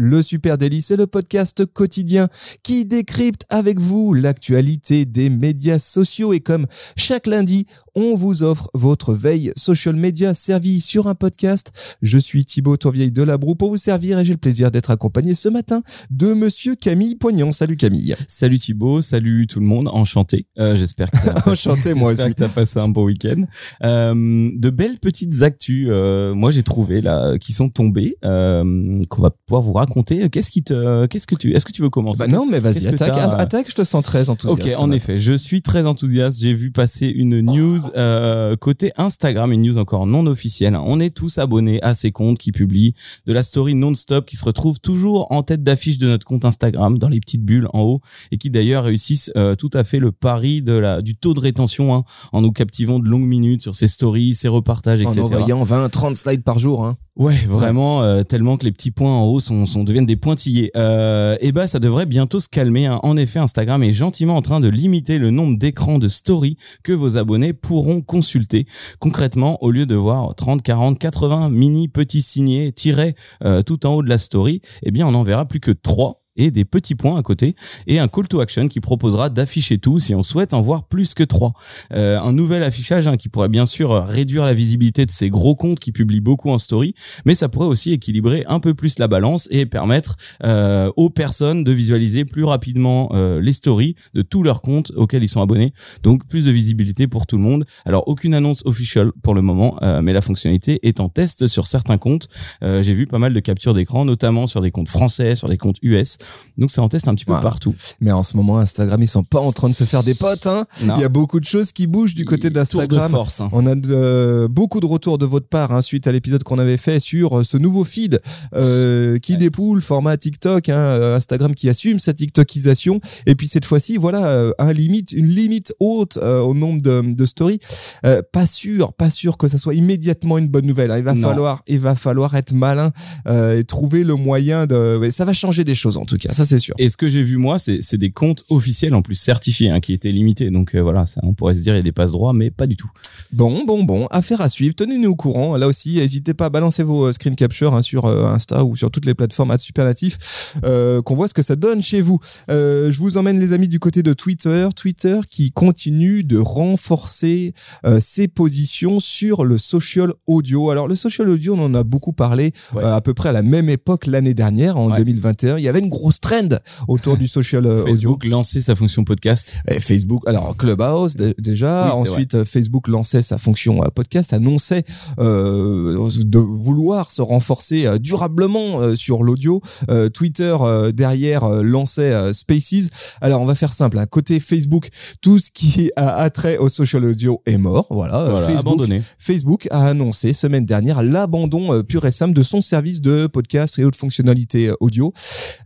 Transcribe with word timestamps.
Le 0.00 0.22
Super 0.22 0.58
Daily, 0.58 0.80
c'est 0.80 0.96
le 0.96 1.08
podcast 1.08 1.66
quotidien 1.66 2.28
qui 2.62 2.84
décrypte 2.84 3.44
avec 3.48 3.80
vous 3.80 4.14
l'actualité 4.14 5.04
des 5.04 5.28
médias 5.28 5.80
sociaux 5.80 6.32
et 6.32 6.38
comme 6.38 6.66
chaque 6.94 7.26
lundi, 7.26 7.66
on 7.96 8.14
vous 8.14 8.44
offre 8.44 8.70
votre 8.74 9.12
veille 9.12 9.50
social 9.56 9.96
media 9.96 10.34
servie 10.34 10.80
sur 10.80 11.08
un 11.08 11.16
podcast. 11.16 11.72
Je 12.00 12.16
suis 12.16 12.44
Thibaut 12.44 12.76
Tourvieille 12.76 13.10
de 13.10 13.24
la 13.24 13.38
Broue 13.38 13.56
pour 13.56 13.70
vous 13.70 13.76
servir 13.76 14.20
et 14.20 14.24
j'ai 14.24 14.34
le 14.34 14.38
plaisir 14.38 14.70
d'être 14.70 14.92
accompagné 14.92 15.34
ce 15.34 15.48
matin 15.48 15.82
de 16.12 16.32
monsieur 16.32 16.76
Camille 16.76 17.16
Poignon. 17.16 17.50
Salut 17.50 17.76
Camille. 17.76 18.14
Salut 18.28 18.60
Thibaut, 18.60 19.00
salut 19.00 19.48
tout 19.48 19.58
le 19.58 19.66
monde, 19.66 19.88
enchanté. 19.88 20.46
Euh, 20.60 20.76
j'espère 20.76 21.10
que 21.10 21.16
t'as 21.24 21.50
Enchanté, 21.50 21.94
moi 21.94 22.10
j'espère 22.10 22.26
aussi. 22.26 22.34
que 22.36 22.40
t'as 22.42 22.48
passé 22.48 22.78
un 22.78 22.88
bon 22.88 23.02
week-end. 23.02 23.42
Euh, 23.82 24.14
de 24.54 24.70
belles 24.70 25.00
petites 25.00 25.42
actus, 25.42 25.88
euh, 25.90 26.34
moi 26.34 26.52
j'ai 26.52 26.62
trouvé 26.62 27.00
là, 27.00 27.36
qui 27.38 27.52
sont 27.52 27.68
tombées, 27.68 28.14
qu'on 28.22 29.22
va 29.22 29.30
pouvoir 29.44 29.62
vous 29.62 29.72
raconter. 29.72 29.87
Qu'est-ce 30.30 30.50
qui 30.50 30.62
te, 30.62 31.06
qu'est-ce 31.06 31.26
que 31.26 31.34
tu, 31.34 31.54
est-ce 31.54 31.64
que 31.64 31.72
tu 31.72 31.82
veux 31.82 31.90
commencer? 31.90 32.20
Bah 32.20 32.28
non, 32.28 32.46
mais 32.46 32.60
vas-y, 32.60 32.86
attaque, 32.86 33.16
attaque, 33.16 33.70
je 33.70 33.74
te 33.74 33.84
sens 33.84 34.04
très 34.04 34.28
enthousiaste. 34.28 34.74
Ok, 34.76 34.82
en 34.82 34.90
effet, 34.90 35.18
je 35.18 35.32
suis 35.32 35.62
très 35.62 35.86
enthousiaste. 35.86 36.40
J'ai 36.40 36.54
vu 36.54 36.70
passer 36.70 37.06
une 37.06 37.40
news 37.40 37.80
euh, 37.96 38.56
côté 38.56 38.92
Instagram, 38.96 39.52
une 39.52 39.62
news 39.62 39.78
encore 39.78 40.06
non 40.06 40.26
officielle. 40.26 40.76
On 40.76 41.00
est 41.00 41.10
tous 41.10 41.38
abonnés 41.38 41.82
à 41.82 41.94
ces 41.94 42.12
comptes 42.12 42.38
qui 42.38 42.52
publient 42.52 42.94
de 43.26 43.32
la 43.32 43.42
story 43.42 43.74
non-stop, 43.74 44.26
qui 44.26 44.36
se 44.36 44.44
retrouvent 44.44 44.80
toujours 44.80 45.30
en 45.30 45.42
tête 45.42 45.62
d'affiche 45.62 45.98
de 45.98 46.06
notre 46.08 46.26
compte 46.26 46.44
Instagram, 46.44 46.98
dans 46.98 47.08
les 47.08 47.20
petites 47.20 47.44
bulles 47.44 47.68
en 47.72 47.80
haut, 47.82 48.00
et 48.32 48.38
qui 48.38 48.50
d'ailleurs 48.50 48.84
réussissent 48.84 49.30
euh, 49.36 49.54
tout 49.54 49.70
à 49.72 49.84
fait 49.84 49.98
le 49.98 50.12
pari 50.12 50.62
de 50.62 50.72
la 50.72 51.02
du 51.02 51.14
taux 51.14 51.34
de 51.34 51.40
rétention 51.40 51.94
hein, 51.94 52.04
en 52.32 52.42
nous 52.42 52.52
captivant 52.52 52.98
de 52.98 53.08
longues 53.08 53.26
minutes 53.26 53.62
sur 53.62 53.74
ces 53.74 53.88
stories, 53.88 54.34
ces 54.34 54.48
repartages, 54.48 55.00
En 55.04 55.10
etc. 55.10 55.20
envoyant 55.22 55.62
20, 55.62 55.88
30 55.88 56.16
slides 56.16 56.42
par 56.42 56.58
jour. 56.58 56.84
Hein. 56.84 56.96
Ouais, 57.18 57.36
vraiment, 57.48 58.02
euh, 58.02 58.22
tellement 58.22 58.56
que 58.56 58.64
les 58.64 58.70
petits 58.70 58.92
points 58.92 59.12
en 59.12 59.24
haut 59.24 59.40
sont, 59.40 59.66
sont 59.66 59.77
deviennent 59.84 60.06
des 60.06 60.16
pointillés. 60.16 60.70
Euh, 60.76 61.36
et 61.40 61.52
bah, 61.52 61.66
ça 61.66 61.78
devrait 61.78 62.06
bientôt 62.06 62.40
se 62.40 62.48
calmer. 62.48 62.86
hein. 62.86 63.00
En 63.02 63.16
effet, 63.16 63.38
Instagram 63.38 63.82
est 63.82 63.92
gentiment 63.92 64.36
en 64.36 64.42
train 64.42 64.60
de 64.60 64.68
limiter 64.68 65.18
le 65.18 65.30
nombre 65.30 65.58
d'écrans 65.58 65.98
de 65.98 66.08
story 66.08 66.56
que 66.82 66.92
vos 66.92 67.16
abonnés 67.16 67.52
pourront 67.52 68.00
consulter. 68.00 68.66
Concrètement, 68.98 69.62
au 69.62 69.70
lieu 69.70 69.86
de 69.86 69.94
voir 69.94 70.34
30, 70.34 70.62
40, 70.62 70.98
80 70.98 71.50
mini 71.50 71.88
petits 71.88 72.22
signés 72.22 72.72
tirés 72.72 73.14
euh, 73.44 73.62
tout 73.62 73.86
en 73.86 73.94
haut 73.94 74.02
de 74.02 74.08
la 74.08 74.18
story, 74.18 74.60
eh 74.82 74.90
bien, 74.90 75.06
on 75.06 75.14
en 75.14 75.22
verra 75.22 75.46
plus 75.46 75.60
que 75.60 75.72
trois 75.72 76.22
et 76.38 76.50
des 76.50 76.64
petits 76.64 76.94
points 76.94 77.18
à 77.18 77.22
côté 77.22 77.54
et 77.86 77.98
un 77.98 78.08
call 78.08 78.28
to 78.28 78.40
action 78.40 78.68
qui 78.68 78.80
proposera 78.80 79.28
d'afficher 79.28 79.78
tout 79.78 79.98
si 79.98 80.14
on 80.14 80.22
souhaite 80.22 80.54
en 80.54 80.62
voir 80.62 80.84
plus 80.84 81.12
que 81.14 81.24
trois. 81.24 81.52
Euh, 81.92 82.18
un 82.18 82.32
nouvel 82.32 82.62
affichage 82.62 83.06
hein, 83.06 83.16
qui 83.16 83.28
pourrait 83.28 83.48
bien 83.48 83.66
sûr 83.66 83.90
réduire 84.04 84.44
la 84.44 84.54
visibilité 84.54 85.04
de 85.04 85.10
ces 85.10 85.28
gros 85.28 85.54
comptes 85.54 85.78
qui 85.78 85.92
publient 85.92 86.20
beaucoup 86.20 86.50
en 86.50 86.58
story, 86.58 86.94
mais 87.26 87.34
ça 87.34 87.48
pourrait 87.48 87.66
aussi 87.66 87.92
équilibrer 87.92 88.44
un 88.48 88.60
peu 88.60 88.74
plus 88.74 88.98
la 88.98 89.08
balance 89.08 89.48
et 89.50 89.66
permettre 89.66 90.16
euh, 90.44 90.90
aux 90.96 91.10
personnes 91.10 91.64
de 91.64 91.72
visualiser 91.72 92.24
plus 92.24 92.44
rapidement 92.44 93.10
euh, 93.12 93.40
les 93.40 93.52
stories 93.52 93.96
de 94.14 94.22
tous 94.22 94.42
leurs 94.42 94.62
comptes 94.62 94.92
auxquels 94.96 95.22
ils 95.22 95.28
sont 95.28 95.42
abonnés. 95.42 95.72
Donc 96.02 96.26
plus 96.26 96.44
de 96.44 96.50
visibilité 96.50 97.06
pour 97.06 97.26
tout 97.26 97.36
le 97.36 97.42
monde. 97.42 97.64
Alors 97.84 98.06
aucune 98.06 98.34
annonce 98.34 98.62
officielle 98.64 99.10
pour 99.22 99.34
le 99.34 99.42
moment, 99.42 99.78
euh, 99.82 100.02
mais 100.02 100.12
la 100.12 100.22
fonctionnalité 100.22 100.78
est 100.82 101.00
en 101.00 101.08
test 101.08 101.46
sur 101.48 101.66
certains 101.66 101.98
comptes. 101.98 102.28
Euh, 102.62 102.82
J'ai 102.82 102.94
vu 102.94 103.06
pas 103.06 103.18
mal 103.18 103.34
de 103.34 103.40
captures 103.40 103.74
d'écran, 103.74 104.04
notamment 104.04 104.46
sur 104.46 104.60
des 104.60 104.70
comptes 104.70 104.88
français, 104.88 105.34
sur 105.34 105.48
des 105.48 105.56
comptes 105.56 105.78
US. 105.82 106.18
Donc 106.56 106.70
c'est 106.72 106.80
en 106.80 106.88
test 106.88 107.06
un 107.08 107.14
petit 107.14 107.24
peu 107.24 107.32
partout. 107.40 107.74
Mais 108.00 108.10
en 108.10 108.22
ce 108.24 108.36
moment, 108.36 108.58
Instagram, 108.58 109.00
ils 109.00 109.06
sont 109.06 109.22
pas 109.22 109.38
en 109.40 109.52
train 109.52 109.68
de 109.68 109.74
se 109.74 109.84
faire 109.84 110.02
des 110.02 110.14
potes. 110.14 110.46
Hein. 110.46 110.66
Il 110.82 111.00
y 111.00 111.04
a 111.04 111.08
beaucoup 111.08 111.38
de 111.38 111.44
choses 111.44 111.70
qui 111.72 111.86
bougent 111.86 112.14
du 112.14 112.24
côté 112.24 112.50
d'Instagram. 112.50 113.14
hein. 113.14 113.48
On 113.52 113.66
a 113.66 113.74
de- 113.76 114.48
beaucoup 114.50 114.80
de 114.80 114.86
retours 114.86 115.18
de 115.18 115.26
votre 115.26 115.48
part 115.48 115.70
hein, 115.72 115.80
suite 115.82 116.06
à 116.08 116.12
l'épisode 116.12 116.42
qu'on 116.42 116.58
avait 116.58 116.76
fait 116.76 116.98
sur 117.00 117.38
euh, 117.38 117.44
ce 117.44 117.56
nouveau 117.56 117.84
feed 117.84 118.20
euh, 118.54 119.18
qui 119.20 119.32
Ouais. 119.32 119.38
dépoule 119.38 119.80
format 119.82 120.16
TikTok, 120.16 120.68
hein, 120.68 120.74
euh, 120.76 121.16
Instagram 121.16 121.54
qui 121.54 121.68
assume 121.68 122.00
sa 122.00 122.12
TikTokisation. 122.12 123.00
Et 123.26 123.34
puis 123.34 123.46
cette 123.48 123.64
fois-ci, 123.64 123.96
voilà, 123.96 124.26
euh, 124.26 124.52
un 124.58 124.72
limite, 124.72 125.12
une 125.12 125.28
limite 125.28 125.72
haute 125.80 126.16
euh, 126.16 126.40
au 126.40 126.54
nombre 126.54 126.82
de, 126.82 127.14
de 127.14 127.26
stories. 127.26 127.60
Euh, 128.04 128.20
pas 128.32 128.46
sûr, 128.46 128.92
pas 128.94 129.10
sûr 129.10 129.36
que 129.38 129.46
ça 129.48 129.58
soit 129.58 129.74
immédiatement 129.74 130.38
une 130.38 130.48
bonne 130.48 130.66
nouvelle. 130.66 130.92
Il 130.98 131.04
va 131.04 131.14
Non. 131.14 131.28
falloir, 131.28 131.62
il 131.68 131.80
va 131.80 131.94
falloir 131.94 132.34
être 132.34 132.52
malin 132.52 132.90
euh, 133.28 133.58
et 133.58 133.64
trouver 133.64 134.02
le 134.04 134.14
moyen 134.16 134.66
de. 134.66 135.08
Ça 135.12 135.24
va 135.24 135.32
changer 135.32 135.64
des 135.64 135.74
choses 135.74 135.96
en 135.96 136.04
tout 136.04 136.17
cas, 136.18 136.32
ça 136.32 136.44
c'est 136.44 136.58
sûr. 136.58 136.74
Et 136.78 136.88
ce 136.88 136.96
que 136.96 137.08
j'ai 137.08 137.22
vu 137.22 137.36
moi, 137.36 137.58
c'est 137.58 137.96
des 137.96 138.10
comptes 138.10 138.44
officiels 138.50 138.94
en 138.94 139.02
plus 139.02 139.14
certifiés, 139.14 139.70
hein, 139.70 139.80
qui 139.80 139.92
étaient 139.92 140.12
limités. 140.12 140.50
Donc 140.50 140.74
euh, 140.74 140.82
voilà, 140.82 141.06
ça, 141.06 141.20
on 141.24 141.34
pourrait 141.34 141.54
se 141.54 141.60
dire 141.60 141.74
il 141.74 141.78
y 141.78 141.80
a 141.80 141.82
des 141.82 141.92
passes 141.92 142.12
droits, 142.12 142.32
mais 142.32 142.50
pas 142.50 142.66
du 142.66 142.76
tout. 142.76 142.90
Bon, 143.32 143.64
bon, 143.64 143.84
bon, 143.84 144.06
affaire 144.10 144.40
à 144.40 144.48
suivre. 144.48 144.74
Tenez-nous 144.74 145.10
au 145.10 145.16
courant. 145.16 145.56
Là 145.56 145.68
aussi, 145.68 145.96
n'hésitez 145.96 146.34
pas 146.34 146.46
à 146.46 146.50
balancer 146.50 146.82
vos 146.82 147.06
euh, 147.06 147.12
screen 147.12 147.36
capture 147.36 147.74
hein, 147.74 147.82
sur 147.82 148.06
euh, 148.06 148.26
Insta 148.26 148.64
ou 148.64 148.76
sur 148.76 148.90
toutes 148.90 149.04
les 149.04 149.14
plateformes 149.14 149.50
à 149.50 149.58
Supernatif, 149.58 150.54
euh, 150.64 151.02
qu'on 151.02 151.14
voit 151.14 151.28
ce 151.28 151.34
que 151.34 151.42
ça 151.42 151.56
donne 151.56 151.82
chez 151.82 152.00
vous. 152.00 152.18
Je 152.48 152.96
vous 152.98 153.16
emmène, 153.16 153.38
les 153.38 153.52
amis, 153.52 153.68
du 153.68 153.78
côté 153.78 154.02
de 154.02 154.12
Twitter. 154.12 154.68
Twitter 154.74 155.20
qui 155.28 155.50
continue 155.52 156.24
de 156.24 156.38
renforcer 156.38 157.52
ses 158.00 158.28
positions 158.28 159.00
sur 159.00 159.44
le 159.44 159.58
social 159.58 160.12
audio. 160.26 160.70
Alors, 160.70 160.88
le 160.88 160.94
social 160.94 161.28
audio, 161.28 161.54
on 161.54 161.64
en 161.64 161.74
a 161.74 161.82
beaucoup 161.84 162.12
parlé 162.12 162.52
Ouais. 162.74 162.84
à 162.84 163.00
peu 163.00 163.14
près 163.14 163.28
à 163.30 163.32
la 163.32 163.42
même 163.42 163.68
époque 163.68 164.06
l'année 164.06 164.34
dernière, 164.34 164.76
en 164.76 164.90
Ouais. 164.90 164.96
2021. 164.98 165.58
Il 165.58 165.64
y 165.64 165.68
avait 165.68 165.78
une 165.80 165.88
grosse 165.88 165.97
trend 166.20 166.48
autour 166.86 167.16
du 167.16 167.28
social 167.28 167.66
euh, 167.66 167.82
audio. 167.82 167.88
Facebook 167.90 168.24
lançait 168.24 168.60
sa 168.60 168.74
fonction 168.74 169.04
podcast. 169.04 169.56
Et 169.68 169.80
Facebook, 169.80 170.22
alors 170.26 170.56
Clubhouse 170.56 171.14
dé- 171.16 171.34
déjà, 171.38 171.86
Oui, 171.94 172.00
ensuite 172.10 172.34
euh, 172.34 172.44
Facebook 172.44 172.88
lançait 172.88 173.22
sa 173.22 173.38
fonction 173.38 173.82
euh, 173.82 173.88
podcast, 173.94 174.32
annonçait 174.32 174.84
euh, 175.18 176.08
de 176.24 176.38
vouloir 176.38 177.10
se 177.10 177.22
renforcer 177.22 177.86
durablement 177.98 178.94
sur 178.96 179.22
l'audio. 179.22 179.60
Euh, 179.90 180.08
Twitter 180.08 180.56
euh, 180.60 180.92
derrière 180.92 181.48
lançait 181.62 182.32
Spaces. 182.32 182.90
Alors 183.20 183.40
on 183.42 183.46
va 183.46 183.54
faire 183.54 183.72
simple, 183.72 183.98
hein. 183.98 184.06
côté 184.06 184.40
Facebook, 184.40 184.88
tout 185.20 185.38
ce 185.38 185.50
qui 185.50 185.90
a 185.96 186.16
attrait 186.16 186.58
au 186.58 186.68
social 186.68 187.04
audio 187.04 187.42
est 187.46 187.58
mort. 187.58 187.86
Voilà, 187.90 188.24
Voilà, 188.30 188.46
Facebook, 188.46 188.60
abandonné. 188.66 189.02
Facebook 189.18 189.68
a 189.70 189.86
annoncé 189.86 190.32
semaine 190.32 190.64
dernière 190.66 191.02
l'abandon 191.02 191.82
pur 191.82 192.04
et 192.06 192.10
simple 192.12 192.34
de 192.34 192.42
son 192.42 192.60
service 192.60 193.00
de 193.00 193.26
podcast 193.26 193.78
et 193.78 193.84
autres 193.84 193.98
fonctionnalités 193.98 194.70
audio. 194.80 195.12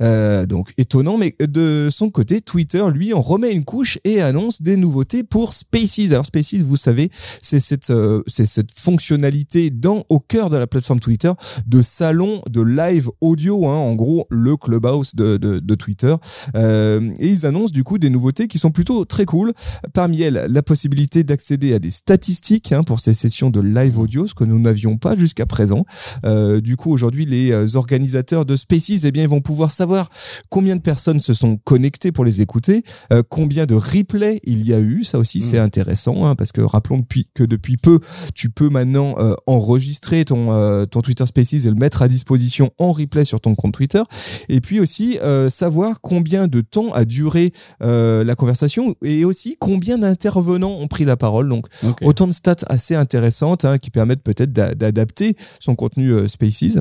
Euh, 0.01 0.22
donc 0.47 0.73
étonnant, 0.79 1.19
mais 1.19 1.35
de 1.41 1.89
son 1.91 2.11
côté, 2.11 2.41
Twitter, 2.41 2.85
lui, 2.93 3.15
en 3.15 3.21
remet 3.21 3.53
une 3.53 3.65
couche 3.65 3.99
et 4.05 4.21
annonce 4.21 4.63
des 4.63 4.77
nouveautés 4.77 5.25
pour 5.25 5.53
Spaces. 5.53 6.13
Alors 6.13 6.27
Spaces, 6.27 6.55
vous 6.55 6.77
savez, 6.77 7.11
c'est 7.41 7.61
cette, 7.61 7.91
euh, 7.91 8.23
c'est 8.27 8.47
cette 8.47 8.73
fonctionnalité 8.73 9.71
dans 9.71 10.05
au 10.09 10.21
cœur 10.21 10.51
de 10.51 10.57
la 10.57 10.67
plateforme 10.67 11.01
Twitter 11.01 11.33
de 11.67 11.83
salon 11.83 12.43
de 12.51 12.61
live 12.61 13.11
audio, 13.21 13.69
hein, 13.69 13.77
en 13.77 13.95
gros 13.95 14.27
le 14.31 14.57
clubhouse 14.57 15.15
de, 15.15 15.37
de, 15.37 15.59
de 15.59 15.75
Twitter. 15.75 16.15
Euh, 16.57 17.11
et 17.19 17.29
ils 17.29 17.47
annoncent 17.47 17.73
du 17.73 17.85
coup 17.85 17.99
des 17.99 18.11
nouveautés 18.11 18.49
qui 18.49 18.59
sont 18.59 18.71
plutôt 18.71 19.05
très 19.05 19.25
cool. 19.25 19.53
Parmi 19.93 20.23
elles, 20.23 20.47
la 20.49 20.63
possibilité 20.63 21.25
d'accéder 21.25 21.75
à 21.75 21.79
des 21.79 21.91
statistiques 21.91 22.73
hein, 22.73 22.83
pour 22.83 23.01
ces 23.01 23.15
sessions 23.15 23.51
de 23.51 23.61
live 23.61 23.99
audio, 23.99 24.27
ce 24.27 24.35
que 24.35 24.45
nous 24.45 24.59
n'avions 24.59 24.97
pas 24.97 25.17
jusqu'à 25.17 25.47
présent. 25.47 25.85
Euh, 26.25 26.61
du 26.61 26.77
coup, 26.77 26.93
aujourd'hui, 26.93 27.27
les 27.27 27.53
euh, 27.53 27.67
organisateurs 27.77 28.45
de 28.45 28.57
Spaces, 28.57 29.05
eh 29.05 29.11
bien, 29.11 29.23
ils 29.23 29.29
vont 29.29 29.41
pouvoir 29.41 29.71
savoir 29.71 30.11
combien 30.49 30.77
de 30.77 30.81
personnes 30.81 31.21
se 31.21 31.35
sont 31.35 31.57
connectées 31.57 32.13
pour 32.13 32.25
les 32.25 32.41
écouter, 32.41 32.83
euh, 33.13 33.23
combien 33.29 33.67
de 33.67 33.75
replays 33.75 34.41
il 34.45 34.67
y 34.67 34.73
a 34.73 34.81
eu? 34.81 35.05
Ça 35.05 35.19
aussi, 35.19 35.41
c'est 35.41 35.59
intéressant, 35.59 36.27
hein, 36.27 36.35
parce 36.35 36.53
que 36.53 36.61
rappelons 36.61 36.99
depuis, 36.99 37.29
que 37.35 37.45
depuis 37.45 37.77
peu, 37.77 38.01
tu 38.35 38.51
peux 38.51 38.69
maintenant 38.69 39.15
euh, 39.19 39.35
enregistrer 39.47 40.25
ton, 40.25 40.53
euh, 40.53 40.85
ton 40.85 41.01
Twitter 41.01 41.27
Spaces 41.27 41.65
et 41.65 41.69
le 41.71 41.75
mettre 41.75 42.03
à 42.03 42.09
disposition 42.09 42.71
en 42.79 42.93
replay 42.93 43.25
sur 43.25 43.41
ton 43.41 43.55
compte 43.55 43.75
Twitter. 43.75 44.03
Et 44.49 44.61
puis 44.61 44.81
aussi, 44.81 45.19
savoir 45.49 46.01
combien 46.01 46.49
de 46.49 46.61
temps 46.61 46.93
a 46.93 47.05
duré 47.05 47.53
la 47.81 48.35
conversation 48.35 48.95
et 49.03 49.25
aussi 49.25 49.57
combien 49.59 49.99
d'intervenants 49.99 50.77
ont 50.79 50.89
pris 50.89 51.05
la 51.05 51.17
parole. 51.17 51.49
Donc. 51.49 51.67
Autant 52.03 52.27
de 52.27 52.33
stats 52.33 52.57
assez 52.69 52.95
intéressantes 52.95 53.65
hein, 53.65 53.79
qui 53.79 53.91
permettent 53.91 54.23
peut-être 54.23 54.53
d'a- 54.53 54.75
d'adapter 54.75 55.37
son 55.61 55.75
contenu 55.75 56.29
Spaces. 56.29 56.79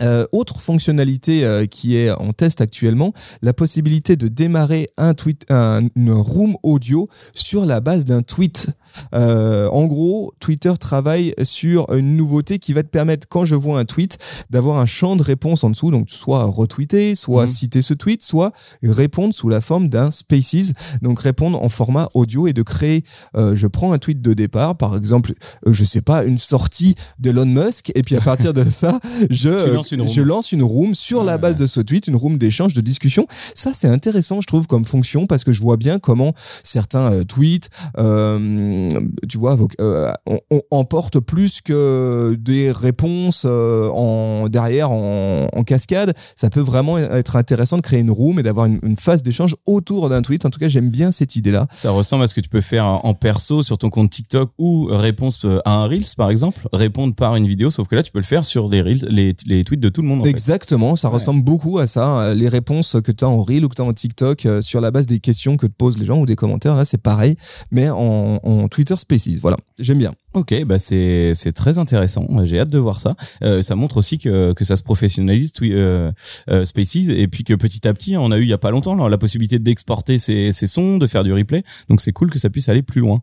Euh, 0.00 0.26
autre 0.32 0.60
fonctionnalité 0.60 1.44
euh, 1.44 1.66
qui 1.66 1.96
est 1.96 2.10
en 2.10 2.32
test 2.32 2.60
actuellement, 2.60 3.12
la 3.42 3.52
possibilité 3.52 4.16
de 4.16 4.26
démarrer 4.26 4.90
un 4.96 5.14
tweet, 5.14 5.46
un, 5.50 5.88
room 6.08 6.56
audio 6.64 7.08
sur 7.32 7.64
la 7.64 7.80
base 7.80 8.04
d'un 8.04 8.22
tweet. 8.22 8.70
Euh, 9.14 9.68
en 9.70 9.86
gros, 9.86 10.32
Twitter 10.40 10.72
travaille 10.78 11.34
sur 11.42 11.92
une 11.92 12.16
nouveauté 12.16 12.58
qui 12.58 12.72
va 12.72 12.82
te 12.82 12.88
permettre, 12.88 13.26
quand 13.28 13.44
je 13.44 13.54
vois 13.54 13.78
un 13.78 13.84
tweet, 13.84 14.18
d'avoir 14.50 14.78
un 14.78 14.86
champ 14.86 15.16
de 15.16 15.22
réponse 15.22 15.64
en 15.64 15.70
dessous, 15.70 15.90
donc 15.90 16.10
soit 16.10 16.44
retweeter, 16.44 17.14
soit 17.14 17.44
Mhm. 17.46 17.48
citer 17.50 17.82
ce 17.82 17.94
tweet, 17.94 18.22
soit 18.22 18.52
répondre 18.82 19.34
sous 19.34 19.48
la 19.48 19.60
forme 19.60 19.88
d'un 19.88 20.10
Spaces, 20.10 20.72
donc 21.02 21.20
répondre 21.20 21.62
en 21.62 21.68
format 21.68 22.08
audio 22.14 22.46
et 22.46 22.52
de 22.52 22.62
créer. 22.62 23.04
euh, 23.36 23.54
je 23.56 23.66
prends 23.66 23.92
un 23.92 23.98
tweet 23.98 24.20
de 24.22 24.34
départ, 24.34 24.76
par 24.76 24.96
exemple, 24.96 25.32
euh, 25.66 25.72
je 25.72 25.84
sais 25.84 26.02
pas, 26.02 26.24
une 26.24 26.38
sortie 26.38 26.94
d'Elon 27.18 27.46
Musk, 27.46 27.90
et 27.94 28.02
puis 28.02 28.16
à 28.16 28.20
partir 28.20 28.52
de 28.52 28.64
ça, 28.64 29.00
je 29.30 29.48
euh, 29.48 29.82
je 30.06 30.20
lance 30.22 30.52
une 30.52 30.62
room 30.62 30.94
sur 30.94 31.24
la 31.24 31.34
Ouais. 31.34 31.38
base 31.38 31.56
de 31.56 31.66
ce 31.66 31.80
tweet, 31.80 32.06
une 32.06 32.16
room 32.16 32.38
d'échange, 32.38 32.74
de 32.74 32.80
discussion. 32.80 33.26
Ça, 33.54 33.70
c'est 33.74 33.88
intéressant, 33.88 34.40
je 34.40 34.46
trouve, 34.46 34.66
comme 34.66 34.84
fonction, 34.84 35.26
parce 35.26 35.42
que 35.44 35.52
je 35.52 35.60
vois 35.60 35.76
bien 35.76 35.98
comment 35.98 36.32
certains 36.62 37.24
tweets, 37.24 37.68
euh, 37.98 38.83
tu 39.28 39.38
vois, 39.38 39.56
euh, 39.80 40.12
on, 40.26 40.38
on 40.50 40.60
emporte 40.70 41.20
plus 41.20 41.60
que 41.60 42.36
des 42.38 42.70
réponses 42.72 43.42
euh, 43.46 43.88
en 43.90 44.48
derrière 44.48 44.90
en, 44.90 45.46
en 45.52 45.62
cascade. 45.62 46.14
Ça 46.36 46.50
peut 46.50 46.60
vraiment 46.60 46.98
être 46.98 47.36
intéressant 47.36 47.76
de 47.76 47.82
créer 47.82 48.00
une 48.00 48.10
room 48.10 48.38
et 48.38 48.42
d'avoir 48.42 48.66
une, 48.66 48.78
une 48.82 48.96
phase 48.96 49.22
d'échange 49.22 49.56
autour 49.66 50.08
d'un 50.08 50.22
tweet. 50.22 50.44
En 50.46 50.50
tout 50.50 50.58
cas, 50.58 50.68
j'aime 50.68 50.90
bien 50.90 51.10
cette 51.12 51.36
idée-là. 51.36 51.66
Ça 51.72 51.90
ressemble 51.90 52.24
à 52.24 52.28
ce 52.28 52.34
que 52.34 52.40
tu 52.40 52.48
peux 52.48 52.60
faire 52.60 52.84
en 52.84 53.14
perso 53.14 53.62
sur 53.62 53.78
ton 53.78 53.90
compte 53.90 54.10
TikTok 54.10 54.50
ou 54.58 54.86
réponse 54.90 55.46
à 55.64 55.72
un 55.72 55.86
Reels, 55.86 56.04
par 56.16 56.30
exemple. 56.30 56.66
Répondre 56.72 57.14
par 57.14 57.36
une 57.36 57.46
vidéo, 57.46 57.70
sauf 57.70 57.88
que 57.88 57.94
là, 57.96 58.02
tu 58.02 58.12
peux 58.12 58.18
le 58.18 58.24
faire 58.24 58.44
sur 58.44 58.68
les, 58.68 58.82
Reels, 58.82 59.06
les, 59.10 59.34
les 59.46 59.64
tweets 59.64 59.80
de 59.80 59.88
tout 59.88 60.02
le 60.02 60.08
monde. 60.08 60.20
En 60.20 60.24
fait. 60.24 60.30
Exactement, 60.30 60.96
ça 60.96 61.08
Ouais. 61.08 61.14
ressemble 61.14 61.44
beaucoup 61.44 61.78
à 61.78 61.86
ça. 61.86 62.06
hein. 62.06 62.34
Les 62.34 62.48
réponses 62.48 62.96
que 63.04 63.12
tu 63.12 63.24
as 63.24 63.28
en 63.28 63.42
Reel 63.42 63.64
ou 63.64 63.68
que 63.68 63.74
tu 63.76 63.82
as 63.82 63.84
en 63.84 63.92
TikTok 63.92 64.46
euh, 64.46 64.62
sur 64.62 64.80
la 64.80 64.90
base 64.90 65.06
des 65.06 65.20
questions 65.20 65.56
que 65.56 65.66
te 65.66 65.72
posent 65.72 65.98
les 65.98 66.04
gens 66.04 66.18
ou 66.18 66.26
des 66.26 66.36
commentaires, 66.36 66.74
là 66.74 66.84
c'est 66.84 66.98
pareil, 67.00 67.36
mais 67.70 67.88
en, 67.90 68.38
en 68.42 68.68
Twitter 68.74 68.96
Spaces. 68.96 69.38
Voilà, 69.40 69.56
j'aime 69.78 69.98
bien. 69.98 70.12
Ok, 70.34 70.64
bah 70.64 70.80
c'est 70.80 71.32
c'est 71.34 71.52
très 71.52 71.78
intéressant. 71.78 72.26
J'ai 72.42 72.58
hâte 72.58 72.70
de 72.70 72.78
voir 72.78 72.98
ça. 73.00 73.14
Euh, 73.44 73.62
ça 73.62 73.76
montre 73.76 73.96
aussi 73.98 74.18
que 74.18 74.52
que 74.52 74.64
ça 74.64 74.74
se 74.74 74.82
professionnalise, 74.82 75.52
euh, 75.62 76.10
euh, 76.50 76.64
Spaces, 76.64 77.08
et 77.08 77.28
puis 77.28 77.44
que 77.44 77.54
petit 77.54 77.86
à 77.86 77.94
petit, 77.94 78.16
on 78.16 78.32
a 78.32 78.38
eu 78.38 78.42
il 78.42 78.48
y 78.48 78.52
a 78.52 78.58
pas 78.58 78.72
longtemps 78.72 78.96
là, 78.96 79.08
la 79.08 79.18
possibilité 79.18 79.60
d'exporter 79.60 80.18
ces 80.18 80.50
ces 80.50 80.66
sons, 80.66 80.98
de 80.98 81.06
faire 81.06 81.22
du 81.22 81.32
replay. 81.32 81.62
Donc 81.88 82.00
c'est 82.00 82.12
cool 82.12 82.30
que 82.30 82.40
ça 82.40 82.50
puisse 82.50 82.68
aller 82.68 82.82
plus 82.82 83.00
loin. 83.00 83.22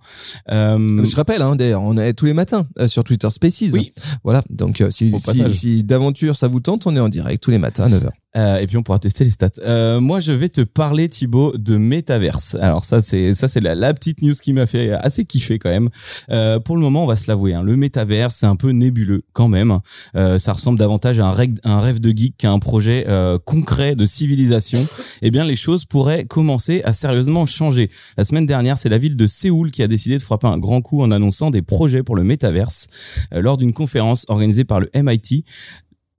Euh, 0.52 1.06
Je 1.06 1.16
rappelle, 1.18 1.42
hein, 1.42 1.58
d'ailleurs, 1.58 1.82
on 1.82 1.98
est 1.98 2.14
tous 2.14 2.26
les 2.26 2.34
matins 2.34 2.66
euh, 2.80 2.88
sur 2.88 3.04
Twitter 3.04 3.30
Spaces. 3.30 3.74
Oui. 3.74 3.94
Voilà, 4.24 4.42
donc 4.50 4.80
euh, 4.80 4.90
si, 4.90 5.14
si, 5.52 5.84
d'aventure 5.84 6.38
ça 6.38 6.48
vous 6.48 6.62
tente, 6.62 6.88
on 6.88 6.96
est 6.96 7.00
en 7.02 7.10
direct 7.10 7.44
tous 7.44 7.52
les 7.52 7.60
matins 7.60 7.84
à 7.84 7.90
9h. 7.90 8.12
Euh, 8.38 8.60
et 8.60 8.68
puis 8.68 8.78
on 8.78 8.84
pourra 8.84 9.00
tester 9.00 9.24
les 9.26 9.30
stats. 9.30 9.50
Euh, 9.60 10.00
moi, 10.00 10.20
je 10.20 10.32
vais 10.32 10.48
te 10.50 10.62
parler 10.62 11.10
Thibaut 11.10 11.58
de 11.58 11.76
Metaverse. 11.78 12.56
Alors 12.56 12.86
ça, 12.86 13.02
c'est 13.02 13.34
ça, 13.34 13.48
c'est 13.48 13.60
la, 13.60 13.76
la 13.76 13.94
petite 13.94 14.22
news 14.22 14.34
qui 14.34 14.54
m'a 14.54 14.68
fait 14.68 14.92
assez 14.92 15.26
kiffer 15.26 15.60
quand 15.60 15.70
même. 15.70 15.90
Euh, 16.30 16.60
pour 16.60 16.78
le 16.78 16.82
moment, 16.82 17.01
on 17.04 17.08
va 17.08 17.16
se 17.16 17.28
l'avouer, 17.30 17.54
hein, 17.54 17.64
le 17.64 17.76
Metaverse, 17.76 18.36
c'est 18.36 18.46
un 18.46 18.56
peu 18.56 18.70
nébuleux 18.72 19.24
quand 19.34 19.48
même. 19.48 19.80
Euh, 20.16 20.38
ça 20.40 20.54
ressemble 20.54 20.80
davantage 20.80 21.20
à 21.20 21.26
un, 21.28 21.32
rêve- 21.34 22.00
de 22.00 22.10
geek 22.16 22.36
qu'à 22.38 22.52
un 22.52 22.60
projet 22.60 23.06
euh, 23.08 23.38
concret 23.44 23.96
de 23.96 24.06
civilisation. 24.06 24.86
eh 25.22 25.32
bien, 25.32 25.44
les 25.44 25.56
choses 25.56 25.86
pourraient 25.86 26.26
commencer 26.26 26.82
à 26.84 26.94
sérieusement 26.94 27.46
changer. 27.46 27.90
La 28.18 28.24
semaine 28.26 28.46
dernière, 28.46 28.78
c'est 28.78 28.90
la 28.90 28.98
ville 28.98 29.16
de 29.18 29.28
Séoul 29.28 29.72
qui 29.72 29.84
a 29.84 29.88
décidé 29.88 30.18
de 30.18 30.22
frapper 30.22 30.48
un 30.48 30.58
grand 30.58 30.82
coup 30.82 31.02
en 31.02 31.12
annonçant 31.12 31.52
des 31.52 31.62
projets 31.62 32.04
pour 32.04 32.16
le 32.16 32.24
Metaverse 32.24 32.88
euh, 33.34 33.42
lors 33.42 33.58
d'une 33.58 33.74
conférence 33.74 34.26
organisée 34.30 34.64
par 34.64 34.80
le 34.80 34.90
MIT. 34.96 35.44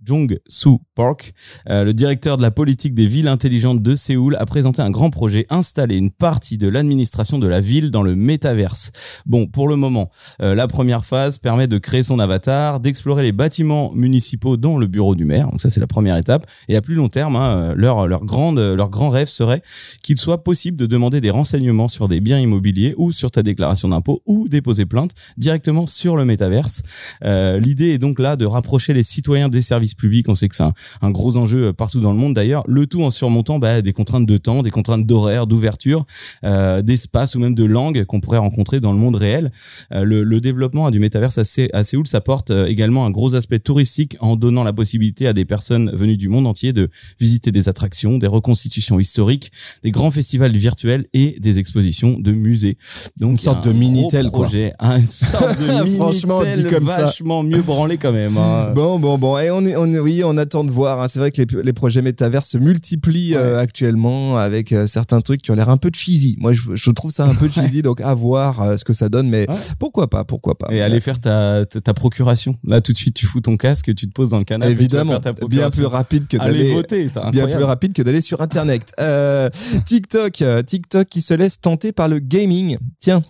Jong 0.05 0.39
Soo 0.47 0.81
Park, 0.95 1.33
euh, 1.69 1.85
le 1.85 1.95
directeur 1.95 2.37
de 2.37 2.43
la 2.43 2.51
politique 2.51 2.95
des 2.95 3.07
villes 3.07 3.29
intelligentes 3.29 3.83
de 3.83 3.95
Séoul, 3.95 4.37
a 4.39 4.47
présenté 4.47 4.83
un 4.83 4.91
grand 4.91 5.11
projet 5.11 5.47
installer 5.51 5.97
une 5.97 6.11
partie 6.11 6.59
de 6.59 6.69
l'administration 6.69 7.39
de 7.39 7.47
la 7.47 7.61
ville 7.61 7.91
dans 7.91 8.03
le 8.03 8.15
métaverse. 8.15 8.93
Bon, 9.27 9.47
pour 9.47 9.69
le 9.69 9.77
moment, 9.77 10.11
euh, 10.41 10.55
la 10.55 10.69
première 10.69 11.05
phase 11.05 11.39
permet 11.39 11.67
de 11.67 11.79
créer 11.79 12.03
son 12.03 12.19
avatar, 12.19 12.81
d'explorer 12.81 13.23
les 13.23 13.33
bâtiments 13.33 13.93
municipaux 13.95 14.57
dont 14.57 14.79
le 14.79 14.87
bureau 14.87 15.15
du 15.15 15.25
maire. 15.25 15.51
Donc 15.51 15.61
ça, 15.61 15.71
c'est 15.71 15.81
la 15.81 15.87
première 15.87 16.17
étape. 16.17 16.47
Et 16.69 16.77
à 16.77 16.83
plus 16.83 16.95
long 16.95 17.09
terme, 17.09 17.37
hein, 17.37 17.57
euh, 17.57 17.75
leur 17.77 18.07
leur 18.07 18.25
grande 18.25 18.59
leur 18.59 18.91
grand 18.91 19.11
rêve 19.11 19.29
serait 19.29 19.63
qu'il 20.03 20.19
soit 20.19 20.43
possible 20.45 20.77
de 20.77 20.87
demander 20.87 21.21
des 21.21 21.31
renseignements 21.31 21.89
sur 21.89 22.09
des 22.09 22.21
biens 22.21 22.39
immobiliers 22.39 22.95
ou 22.97 23.13
sur 23.13 23.31
ta 23.31 23.43
déclaration 23.43 23.89
d'impôt 23.89 24.23
ou 24.27 24.49
déposer 24.49 24.87
plainte 24.87 25.13
directement 25.37 25.87
sur 25.87 26.17
le 26.17 26.25
métaverse. 26.25 26.83
Euh, 27.25 27.59
L'idée 27.59 27.91
est 27.91 27.99
donc 27.99 28.19
là 28.19 28.37
de 28.37 28.47
rapprocher 28.47 28.95
les 28.95 29.03
citoyens 29.03 29.49
des 29.49 29.63
services 29.63 29.92
publics. 29.95 30.29
On 30.29 30.35
sait 30.35 30.49
que 30.49 30.57
c'est 30.57 30.63
un, 30.63 30.75
un 31.01 31.11
gros 31.11 31.37
enjeu 31.37 31.67
euh, 31.69 31.73
partout 31.73 32.01
dans 32.01 32.13
le 32.13 32.19
monde 32.19 32.35
d'ailleurs. 32.35 32.65
Le 32.67 32.87
tout 32.87 33.03
en 33.03 33.11
surmontant 33.11 33.59
bah, 33.59 33.83
des 33.83 33.93
contraintes 33.93 34.27
de 34.27 34.37
temps, 34.37 34.63
des 34.63 34.71
contraintes 34.71 35.07
d'horaire, 35.07 35.47
d'ouverture, 35.47 36.05
euh, 36.45 36.83
d'espace 36.83 37.35
ou 37.35 37.41
même 37.41 37.55
de 37.55 37.65
langue 37.65 38.05
qu'on 38.05 38.21
pourrait 38.21 38.39
rencontrer 38.39 38.81
dans 38.81 38.93
le 38.93 38.99
monde 38.99 39.17
réel. 39.17 39.53
Euh, 39.93 40.05
le, 40.05 40.23
le 40.25 40.41
développement 40.41 40.91
du 40.91 40.99
métaverse 40.99 41.39
à, 41.39 41.45
Sé- 41.45 41.71
à 41.73 41.85
Séoul, 41.85 42.07
ça 42.07 42.21
porte 42.21 42.51
euh, 42.51 42.67
également 42.67 43.07
un 43.07 43.11
gros 43.11 43.35
aspect 43.35 43.59
touristique 43.59 44.17
en 44.21 44.37
donnant 44.37 44.65
la 44.65 44.73
possibilité 44.73 45.27
à 45.27 45.33
des 45.33 45.45
personnes 45.45 45.91
venues 45.95 46.17
du 46.17 46.29
monde 46.29 46.47
entier 46.47 46.73
de 46.73 46.91
visiter 47.21 47.53
des 47.53 47.69
attractions, 47.69 48.19
des 48.19 48.27
reconstitutions 48.27 48.99
historiques, 49.01 49.53
des 49.83 49.91
grands 49.91 50.11
festivals 50.11 50.57
virtuels 50.57 51.07
et 51.13 51.37
des 51.41 51.59
expositions 51.59 52.19
de 52.19 52.33
musées. 52.33 52.77
Donc 53.19 53.33
Une 53.33 53.37
sorte 53.39 53.67
un 53.67 53.71
de 53.73 53.77
Minitel, 53.77 54.31
quoi. 54.31 54.43
projet, 54.45 54.73
hein, 54.79 54.99
Une 54.99 55.07
sorte 55.07 55.59
de 55.61 55.67
Franchement, 55.97 56.41
Minitel 56.41 56.65
dit 56.65 56.71
comme 56.71 56.87
ça. 56.87 57.05
vachement 57.07 57.43
mieux 57.43 57.63
branlé 57.63 57.97
quand 57.99 58.13
même. 58.13 58.37
hein. 58.37 58.73
Bon, 58.75 58.99
bon, 58.99 59.19
bon. 59.19 59.39
Et 59.39 59.51
on 59.51 59.65
est, 59.65 59.77
on 59.83 59.93
oui, 60.03 60.23
on 60.25 60.37
attend 60.37 60.65
de 60.65 60.71
voir. 60.71 61.01
hein. 61.01 61.09
C'est 61.09 61.19
vrai 61.19 61.31
que 61.31 61.43
les, 61.43 61.63
les 61.63 61.73
projets 61.73 62.03
métavers 62.03 62.45
se 62.45 62.59
multiplient 62.59 63.35
euh, 63.35 63.59
actuellement 63.61 64.37
avec 64.39 64.73
euh, 64.73 64.87
certains 64.87 65.21
trucs 65.21 65.43
qui 65.43 65.51
ont 65.51 65.55
l'air 65.55 65.69
un 65.69 65.77
peu 65.77 65.91
cheesy. 65.93 66.37
Moi, 66.41 66.53
je, 66.53 66.61
je 66.75 66.91
trouve 66.91 67.11
ça 67.11 67.25
un 67.27 67.35
peu 67.35 67.49
cheesy, 67.55 67.83
donc 67.83 68.01
à 68.01 68.15
voir 68.15 68.61
euh, 68.63 68.77
ce 68.77 68.85
que 68.85 68.93
ça 68.93 69.09
donne. 69.09 69.29
Mais 69.29 69.49
Ouais. 69.49 69.57
pourquoi 69.79 70.09
pas, 70.09 70.25
pourquoi 70.25 70.57
pas. 70.57 70.69
Et 70.73 70.81
aller 70.83 71.01
faire 71.01 71.21
ta, 71.21 71.65
ta, 71.67 71.81
ta 71.81 71.95
procuration. 71.95 72.57
Là, 72.65 72.81
tout 72.81 72.93
de 72.93 72.97
suite, 72.97 73.15
tu 73.15 73.27
fous 73.27 73.41
ton 73.41 73.57
casque, 73.57 73.95
tu 73.95 74.07
te 74.09 74.13
poses 74.13 74.31
dans 74.31 74.39
le 74.39 74.45
canapé. 74.45 74.71
Évidemment, 74.73 75.15
tu 75.17 75.21
ta 75.21 75.33
bien 75.33 75.69
plus 75.71 75.87
rapide 75.87 76.27
que 76.29 76.37
d'aller. 76.37 76.73
voter, 76.73 77.11
Bien 77.33 77.47
plus 77.49 77.65
rapide 77.65 77.93
que 77.93 78.03
d'aller 78.03 78.21
sur 78.21 78.41
Internet. 78.41 78.93
TikTok, 79.85 80.43
TikTok 80.67 81.09
qui 81.09 81.21
se 81.23 81.35
laisse 81.35 81.61
tenter 81.61 81.93
par 81.93 82.09
le 82.09 82.19
gaming. 82.19 82.77
Tiens, 83.01 83.23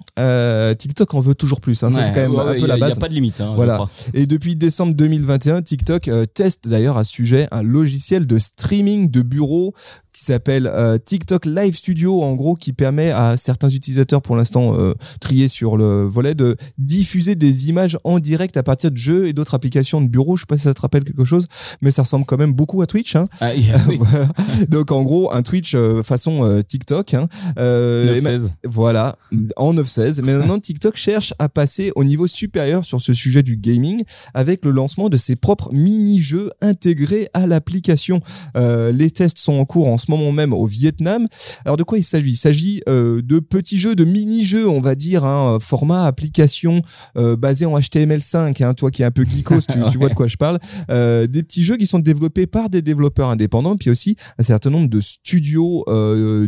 TikTok 0.78 1.14
en 1.14 1.20
veut 1.20 1.34
toujours 1.34 1.60
plus. 1.60 1.82
Hein. 1.82 1.90
C'est 1.92 2.12
quand 2.12 2.20
même 2.28 2.36
un 2.38 2.52
peu 2.52 2.60
y 2.60 2.64
a- 2.64 2.66
la 2.66 2.74
y 2.78 2.82
a 2.82 2.88
base. 2.88 2.98
pas 2.98 3.08
de 3.08 3.14
limite, 3.14 3.40
hein, 3.40 3.52
Voilà. 3.54 3.84
Et 4.14 4.26
depuis 4.26 4.56
décembre 4.56 4.94
2021, 4.94 5.62
TikTok 5.62 6.08
euh, 6.08 6.24
d'ailleurs 6.68 6.96
à 6.96 7.04
sujet 7.04 7.48
un 7.50 7.62
logiciel 7.62 8.26
de 8.26 8.38
streaming 8.38 9.10
de 9.10 9.22
bureau 9.22 9.74
qui 10.12 10.24
s'appelle 10.24 10.66
euh, 10.66 10.98
TikTok 10.98 11.46
Live 11.46 11.74
Studio, 11.74 12.22
en 12.22 12.34
gros, 12.34 12.54
qui 12.54 12.72
permet 12.72 13.10
à 13.10 13.36
certains 13.36 13.70
utilisateurs, 13.70 14.20
pour 14.20 14.36
l'instant 14.36 14.78
euh, 14.78 14.92
triés 15.20 15.48
sur 15.48 15.76
le 15.76 16.04
volet, 16.04 16.34
de 16.34 16.56
diffuser 16.76 17.34
des 17.34 17.68
images 17.70 17.98
en 18.04 18.18
direct 18.18 18.56
à 18.58 18.62
partir 18.62 18.90
de 18.90 18.96
jeux 18.96 19.26
et 19.26 19.32
d'autres 19.32 19.54
applications 19.54 20.00
de 20.02 20.08
bureau. 20.08 20.36
Je 20.36 20.42
sais 20.42 20.46
pas 20.46 20.56
si 20.58 20.64
ça 20.64 20.74
te 20.74 20.80
rappelle 20.82 21.04
quelque 21.04 21.24
chose, 21.24 21.46
mais 21.80 21.90
ça 21.90 22.02
ressemble 22.02 22.26
quand 22.26 22.36
même 22.36 22.52
beaucoup 22.52 22.82
à 22.82 22.86
Twitch. 22.86 23.16
Hein. 23.16 23.24
Ah, 23.40 23.52
oui. 23.88 23.98
Donc 24.68 24.92
en 24.92 25.02
gros, 25.02 25.32
un 25.32 25.42
Twitch 25.42 25.74
euh, 25.74 26.02
façon 26.02 26.44
euh, 26.44 26.60
TikTok. 26.60 27.14
Hein. 27.14 27.28
Euh, 27.58 28.16
et 28.16 28.20
ma- 28.20 28.36
9-16. 28.36 28.50
voilà, 28.64 29.16
en 29.56 29.72
9.16. 29.72 30.20
Mais 30.22 30.36
maintenant, 30.36 30.58
TikTok 30.58 30.96
cherche 30.96 31.32
à 31.38 31.48
passer 31.48 31.90
au 31.96 32.04
niveau 32.04 32.26
supérieur 32.26 32.84
sur 32.84 33.00
ce 33.00 33.14
sujet 33.14 33.42
du 33.42 33.56
gaming 33.56 34.04
avec 34.34 34.64
le 34.64 34.72
lancement 34.72 35.08
de 35.08 35.16
ses 35.16 35.36
propres 35.36 35.72
mini-jeux 35.72 36.50
intégrés 36.60 37.28
à 37.32 37.46
l'application. 37.46 38.20
Les 38.54 39.10
tests 39.10 39.38
sont 39.38 39.54
en 39.54 39.64
cours 39.64 39.88
en 39.88 39.98
ce 40.02 40.10
moment 40.10 40.32
même 40.32 40.52
au 40.52 40.66
Vietnam. 40.66 41.26
Alors 41.64 41.76
de 41.76 41.82
quoi 41.82 41.98
il 41.98 42.04
s'agit? 42.04 42.30
Il 42.30 42.36
s'agit 42.36 42.82
euh, 42.88 43.22
de 43.22 43.38
petits 43.38 43.78
jeux, 43.78 43.94
de 43.94 44.04
mini-jeux, 44.04 44.68
on 44.68 44.80
va 44.80 44.94
dire, 44.94 45.24
hein, 45.24 45.58
format 45.60 46.06
application 46.06 46.82
euh, 47.16 47.36
basé 47.36 47.66
en 47.66 47.78
HTML5. 47.78 48.62
Hein, 48.62 48.74
toi 48.74 48.90
qui 48.90 49.02
es 49.02 49.04
un 49.04 49.10
peu 49.10 49.24
geekos, 49.24 49.62
tu, 49.62 49.78
tu 49.90 49.98
vois 49.98 50.08
de 50.08 50.14
quoi 50.14 50.26
je 50.26 50.36
parle. 50.36 50.58
Euh, 50.90 51.26
des 51.26 51.42
petits 51.42 51.62
jeux 51.62 51.76
qui 51.76 51.86
sont 51.86 51.98
développés 51.98 52.46
par 52.46 52.68
des 52.68 52.82
développeurs 52.82 53.30
indépendants, 53.30 53.76
puis 53.76 53.90
aussi 53.90 54.16
un 54.38 54.42
certain 54.42 54.70
nombre 54.70 54.88
de 54.88 55.00
studios 55.00 55.84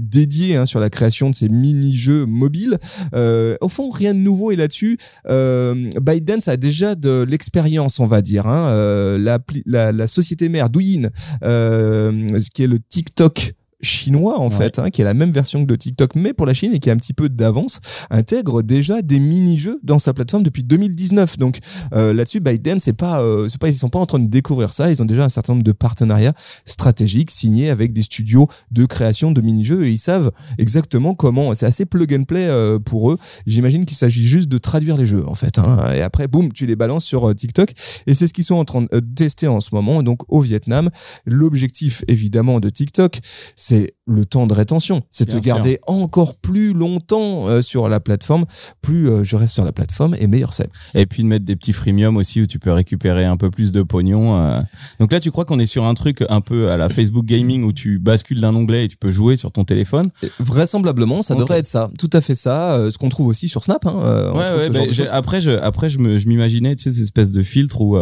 dédiés 0.01 0.57
hein, 0.57 0.67
sur 0.67 0.81
la 0.81 0.91
création 0.91 1.31
de 1.31 1.35
ces 1.35 1.49
mini-jeux 1.49 2.27
mobiles. 2.27 2.79
Au 3.15 3.69
fond, 3.69 3.91
rien 3.91 4.15
de 4.15 4.19
nouveau 4.19 4.51
est 4.51 4.57
là-dessus. 4.57 4.99
ByteDance 5.25 6.49
a 6.49 6.57
déjà 6.57 6.95
de 6.95 7.25
l'expérience, 7.29 8.01
on 8.01 8.07
va 8.07 8.23
dire. 8.23 8.47
Hein. 8.47 8.73
Euh, 8.85 9.19
la, 9.19 9.93
la 9.93 10.07
société 10.07 10.49
mère 10.49 10.71
Douyin, 10.71 11.11
euh, 11.43 12.41
ce 12.41 12.51
qui 12.51 12.63
est 12.63 12.67
le 12.67 12.79
TikTok 12.79 13.44
chinois 13.85 14.39
en 14.41 14.49
Ouais. 14.49 14.57
fait, 14.57 14.79
hein, 14.79 14.91
qui 14.91 15.01
est 15.01 15.05
la 15.05 15.15
même 15.15 15.31
version 15.31 15.61
que 15.63 15.67
de 15.69 15.77
TikTok, 15.77 16.15
mais 16.17 16.33
pour 16.33 16.47
la 16.47 16.55
Chine 16.55 16.73
et 16.75 16.79
qui 16.79 16.91
a 16.91 16.93
un 16.93 16.97
petit 16.97 17.15
peu 17.15 17.29
d'avance, 17.29 17.81
intègre 18.11 18.63
déjà 18.63 19.03
des 19.03 19.19
mini-jeux 19.21 19.81
dans 19.83 19.99
sa 19.99 20.13
plateforme 20.13 20.43
depuis 20.43 20.65
2019. 20.65 21.39
Donc 21.39 21.59
euh, 21.95 22.13
là-dessus, 22.13 22.41
ByteDance, 22.41 22.83
c'est 22.83 22.93
pas, 22.93 23.21
euh, 23.23 23.49
c'est 23.49 23.61
pas, 23.61 23.69
ils 23.69 23.77
sont 23.77 23.89
pas 23.91 23.99
en 23.99 24.07
train 24.07 24.19
de 24.19 24.27
découvrir 24.29 24.73
ça. 24.73 24.91
Ils 24.91 25.01
ont 25.03 25.05
déjà 25.05 25.25
un 25.25 25.29
certain 25.29 25.53
nombre 25.55 25.65
de 25.65 25.73
partenariats 25.73 26.35
stratégiques 26.65 27.31
signés 27.31 27.71
avec 27.71 27.93
des 27.93 28.03
studios 28.03 28.49
de 28.71 28.85
création 28.87 29.31
de 29.33 29.41
mini-jeux 29.41 29.85
et 29.85 29.91
ils 29.91 29.99
savent 29.99 30.31
exactement 30.59 31.15
comment. 31.15 31.55
C'est 31.55 31.67
assez 31.67 31.85
plug 31.87 32.15
and 32.15 32.25
play 32.25 32.47
euh, 32.49 32.79
pour 32.79 33.11
eux. 33.13 33.19
J'imagine 33.47 33.85
qu'il 33.87 33.97
s'agit 33.97 34.27
juste 34.27 34.49
de 34.49 34.59
traduire 34.59 34.97
les 34.97 35.07
jeux 35.07 35.25
en 35.29 35.35
fait. 35.35 35.59
hein. 35.59 35.93
et 35.95 36.03
après, 36.03 36.29
boum, 36.29 36.53
tu 36.53 36.67
les 36.67 36.77
balances 36.77 37.05
sur 37.05 37.35
TikTok. 37.35 37.73
Et 38.07 38.15
c'est 38.15 38.27
ce 38.27 38.33
qu'ils 38.33 38.45
sont 38.45 38.55
en 38.57 38.65
train 38.65 38.83
de 38.83 39.01
tester 39.15 39.49
en 39.49 39.61
ce 39.61 39.75
moment. 39.75 40.03
Donc 40.03 40.21
au 40.29 40.41
Vietnam, 40.41 40.91
l'objectif 41.27 42.05
évidemment 42.09 42.61
de 42.61 42.71
TikTok, 42.71 43.19
c'est 43.57 43.74
c'est 43.75 43.97
le 44.07 44.25
temps 44.25 44.47
de 44.47 44.53
rétention. 44.55 45.03
C'est 45.11 45.25
te 45.25 45.31
sûr. 45.33 45.41
garder 45.41 45.79
encore 45.87 46.37
plus 46.37 46.73
longtemps 46.75 47.49
euh, 47.49 47.63
sur 47.63 47.89
la 47.89 48.01
plateforme. 48.01 48.45
Plus 48.83 49.09
euh, 49.09 49.25
je 49.25 49.37
reste 49.37 49.55
sur 49.55 49.65
la 49.65 49.73
plateforme 49.73 50.15
et 50.19 50.27
meilleur 50.27 50.53
c'est. 50.53 50.69
Et 50.95 51.07
puis 51.07 51.23
de 51.23 51.29
mettre 51.29 51.45
des 51.47 51.57
petits 51.57 51.73
freemium 51.73 52.17
aussi 52.19 52.43
où 52.43 52.47
tu 52.47 52.59
peux 52.59 52.73
récupérer 52.73 53.25
un 53.25 53.37
peu 53.37 53.51
plus 53.51 53.73
de 53.73 53.83
pognon. 53.83 54.37
euh. 54.39 54.53
Donc 55.01 55.11
là, 55.13 55.21
tu 55.21 55.31
crois 55.31 55.45
qu'on 55.47 55.59
est 55.59 55.67
sur 55.67 55.85
un 55.85 55.95
truc 55.95 56.23
un 56.29 56.41
peu 56.43 56.71
à 56.71 56.77
la 56.77 56.89
Facebook 56.91 57.25
Gaming 57.25 57.63
où 57.65 57.73
tu 57.73 57.99
bascules 57.99 58.41
d'un 58.41 58.55
onglet 58.55 58.85
et 58.85 58.89
tu 58.89 58.97
peux 58.99 59.11
jouer 59.11 59.37
sur 59.37 59.51
ton 59.53 59.65
téléphone? 59.65 60.05
Et 60.23 60.31
Vraisemblablement, 60.39 61.23
ça 61.23 61.35
devrait 61.35 61.59
être 61.61 61.67
ça. 61.67 61.91
Tout 61.99 62.11
à 62.13 62.21
fait 62.21 62.35
ça. 62.35 62.91
ce 62.91 62.99
qu'on 62.99 63.09
trouve 63.09 63.29
aussi 63.29 63.49
sur 63.49 63.65
Snap. 63.65 63.87
Hein, 63.87 64.33
Ouais, 64.35 64.69
ouais. 64.69 64.71
bah, 64.71 65.05
après, 65.13 65.41
je, 65.41 65.51
après, 65.51 65.89
je 65.91 65.99
m'imaginais, 65.99 66.77
tu 66.77 66.85
sais, 66.85 66.93
ces 66.93 67.03
espèces 67.03 67.33
de 67.33 67.43
filtres 67.43 67.81
où, 67.81 67.97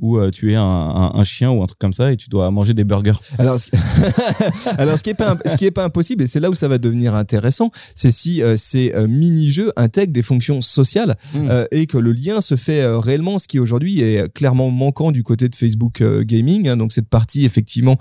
où 0.00 0.30
tu 0.30 0.52
es 0.52 0.56
un, 0.56 0.62
un, 0.62 1.12
un 1.14 1.24
chien 1.24 1.50
ou 1.50 1.62
un 1.62 1.66
truc 1.66 1.78
comme 1.78 1.92
ça 1.92 2.10
et 2.12 2.16
tu 2.16 2.28
dois 2.28 2.50
manger 2.50 2.74
des 2.74 2.84
burgers. 2.84 3.12
Alors, 3.38 3.58
ce... 3.60 3.68
Alors, 4.78 4.98
ce 4.98 5.02
qui 5.02 5.10
est 5.10 5.14
pas, 5.14 5.36
ce 5.46 5.56
qui 5.56 5.64
est 5.66 5.70
pas 5.70 5.84
impossible, 5.84 6.24
et 6.24 6.26
c'est 6.26 6.40
là 6.40 6.50
où 6.50 6.54
ça 6.54 6.68
va 6.68 6.78
devenir 6.78 7.14
intéressant, 7.14 7.70
c'est 7.94 8.10
si 8.12 8.42
euh, 8.42 8.56
ces 8.56 8.92
euh, 8.94 9.06
mini-jeux 9.06 9.72
intègrent 9.76 10.12
des 10.12 10.22
fonctions 10.22 10.60
sociales 10.60 11.14
Mm. 11.34 11.48
euh, 11.50 11.66
et 11.70 11.86
que 11.86 11.98
le 11.98 12.12
lien 12.12 12.40
se 12.40 12.56
fait 12.56 12.86
réellement, 12.86 13.38
ce 13.38 13.48
qui 13.48 13.58
aujourd'hui 13.58 14.00
est 14.00 14.32
clairement 14.32 14.70
manquant 14.70 15.10
du 15.12 15.22
côté 15.22 15.48
de 15.48 15.54
Facebook 15.56 16.02
Gaming. 16.02 16.68
hein. 16.68 16.76
donc 16.76 16.92
cette 16.92 17.08
partie 17.08 17.44
effectivement 17.44 17.96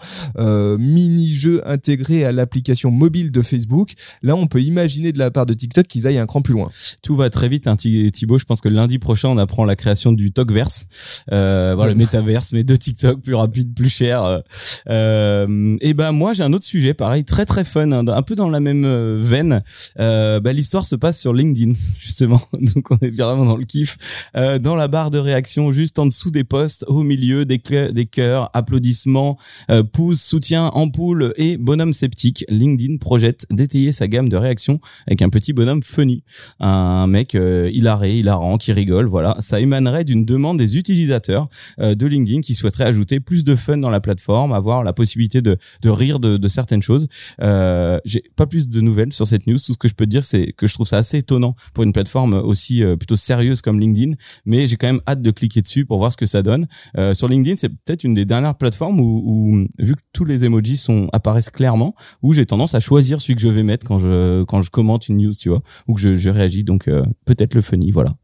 mini-jeux 0.78 1.62
intégrés 1.68 2.24
à 2.26 2.32
l'application 2.32 2.92
mobile 2.92 3.32
de 3.32 3.42
Facebook. 3.42 3.94
Là, 4.22 4.36
on 4.36 4.48
peut 4.48 4.62
imaginer 4.62 5.12
de 5.12 5.20
la 5.20 5.32
part 5.32 5.46
de 5.46 5.54
TikTok 5.54 5.88
qu'ils 5.88 6.08
aillent 6.08 6.18
un 6.18 6.26
cran 6.26 6.42
plus 6.42 6.54
loin. 6.54 6.72
Tout 7.02 7.16
va 7.16 7.30
très 7.30 7.50
vite, 7.50 7.68
hein, 7.68 7.76
Thi- 7.76 8.12
Thibaut. 8.12 8.38
Je 8.40 8.46
pense 8.46 8.62
que 8.62 8.70
lundi 8.70 9.00
prochain, 9.00 9.30
on 9.30 9.38
apprend 9.38 9.66
la 9.66 9.76
création 9.76 10.12
du 10.12 10.32
Talkverse. 10.32 10.88
Euh, 11.32 11.74
voilà, 11.76 11.92
le 11.94 11.98
métaverse, 11.98 12.54
mais 12.54 12.64
de 12.64 12.76
TikTok, 12.76 13.22
plus 13.22 13.36
rapide, 13.36 13.74
plus 13.74 13.90
cher. 13.90 14.42
Et 14.88 15.94
ben 15.94 16.12
moi, 16.12 16.34
j'ai 16.34 16.44
un 16.44 16.54
autre 16.54 16.66
sujet, 16.66 16.94
pareil, 16.94 17.24
très 17.34 17.46
très 17.46 17.64
fun, 17.64 17.92
hein, 17.92 18.08
un 18.08 18.22
peu 18.22 18.36
dans 18.36 18.48
la 18.48 18.60
même 18.60 18.86
euh, 18.86 19.20
veine. 19.20 19.64
Euh, 20.00 20.40
bah, 20.40 20.54
L'histoire 20.54 20.86
se 20.86 20.96
passe 20.96 21.20
sur 21.20 21.34
LinkedIn, 21.34 21.74
justement. 22.00 22.40
Donc 22.62 22.92
on 22.92 22.98
est 23.02 23.10
vraiment 23.10 23.44
dans 23.44 23.58
le 23.58 23.66
kiff. 23.66 23.98
Euh, 24.38 24.60
dans 24.60 24.76
la 24.76 24.88
barre 24.88 25.10
de 25.10 25.18
réaction, 25.18 25.72
juste 25.72 25.98
en 25.98 26.06
dessous 26.06 26.30
des 26.30 26.44
posts, 26.44 26.86
au 26.88 27.02
milieu 27.02 27.44
des, 27.44 27.60
des 27.92 28.06
cœurs, 28.06 28.52
applaudissements, 28.54 29.40
euh, 29.72 29.82
pouces, 29.82 30.22
soutien, 30.22 30.68
ampoule 30.68 31.34
et 31.38 31.58
bonhomme 31.58 31.92
sceptique. 31.92 32.46
LinkedIn 32.50 32.98
projette 32.98 33.48
d'étayer 33.50 33.94
sa 33.94 34.08
gamme 34.08 34.30
de 34.30 34.38
réactions 34.38 34.80
avec 35.08 35.24
un 35.24 35.30
petit 35.30 35.54
bonhomme 35.54 35.82
funny 35.82 36.22
un 36.60 37.08
mec 37.08 37.34
euh, 37.34 37.68
hilaré, 37.74 38.16
hilarant, 38.20 38.60
qui 38.60 38.74
rigole, 38.74 39.08
voilà. 39.08 39.38
Ça 39.40 39.60
émanerait 39.60 40.04
d'une 40.04 40.24
demande 40.24 40.60
des 40.60 40.78
utilisateurs 40.78 41.50
euh, 41.80 41.96
de 41.96 42.06
LinkedIn 42.06 42.42
qui 42.42 42.54
souhaiteraient 42.54 42.86
ajouter 42.86 43.20
plus 43.20 43.44
de 43.44 43.56
fun 43.56 43.78
dans 43.78 43.90
la 43.90 44.02
plateforme, 44.02 44.54
avoir 44.54 44.84
la 44.84 44.94
possibilité 44.94 45.42
de, 45.42 45.58
rire 45.84 46.20
de 46.20 46.48
certaines 46.48 46.84
choses. 46.84 47.08
Euh, 47.42 48.00
J'ai 48.06 48.24
pas 48.36 48.46
plus 48.46 48.68
de 48.68 48.82
nouvelles 48.82 49.14
sur 49.14 49.28
cette 49.28 49.48
news. 49.48 49.58
Tout 49.58 49.74
ce 49.74 49.78
que 49.78 49.88
je 49.88 49.94
peux 49.94 50.06
te 50.06 50.10
dire, 50.10 50.26
c'est 50.26 50.54
que 50.54 50.68
je 50.68 50.74
trouve 50.74 50.88
ça 50.88 50.98
assez 50.98 51.20
étonnant 51.20 51.56
pour 51.74 51.84
une 51.84 51.94
plateforme 51.94 52.34
aussi 52.34 52.84
euh, 52.84 52.96
plutôt 52.96 53.16
sérieuse 53.16 53.62
comme 53.62 53.80
LinkedIn, 53.80 54.14
mais 54.46 54.68
j'ai 54.68 54.76
quand 54.76 54.88
même 54.88 55.02
hâte 55.08 55.22
de 55.22 55.32
cliquer 55.32 55.62
dessus 55.62 55.86
pour 55.86 55.98
voir 55.98 56.12
ce 56.12 56.18
que 56.18 56.26
ça 56.26 56.42
donne. 56.42 56.68
Euh, 56.98 57.14
sur 57.14 57.28
LinkedIn, 57.28 57.56
c'est 57.58 57.70
peut-être 57.70 58.04
une 58.04 58.14
des 58.14 58.26
dernières 58.26 58.56
plateformes 58.56 59.00
où, 59.00 59.24
où, 59.26 59.68
vu 59.80 59.96
que 59.96 60.02
tous 60.14 60.26
les 60.26 60.46
emojis 60.46 60.78
sont 60.78 61.08
apparaissent 61.14 61.50
clairement, 61.52 61.96
où 62.22 62.34
j'ai 62.34 62.46
tendance 62.46 62.76
à 62.76 62.80
choisir 62.80 63.22
celui 63.22 63.36
que 63.36 63.42
je 63.42 63.50
vais 63.50 63.64
mettre 63.64 63.86
quand 63.86 64.00
je 64.00 64.44
quand 64.44 64.62
je 64.62 64.70
commente 64.70 65.10
une 65.10 65.18
news, 65.18 65.34
tu 65.34 65.50
vois 65.50 65.62
ou 65.88 65.94
que 65.94 66.02
je, 66.02 66.16
je 66.16 66.30
réagis. 66.30 66.64
Donc 66.64 66.88
euh, 66.88 67.04
peut-être 67.26 67.56
le 67.56 67.62
funny, 67.62 67.92
voilà. 67.92 68.16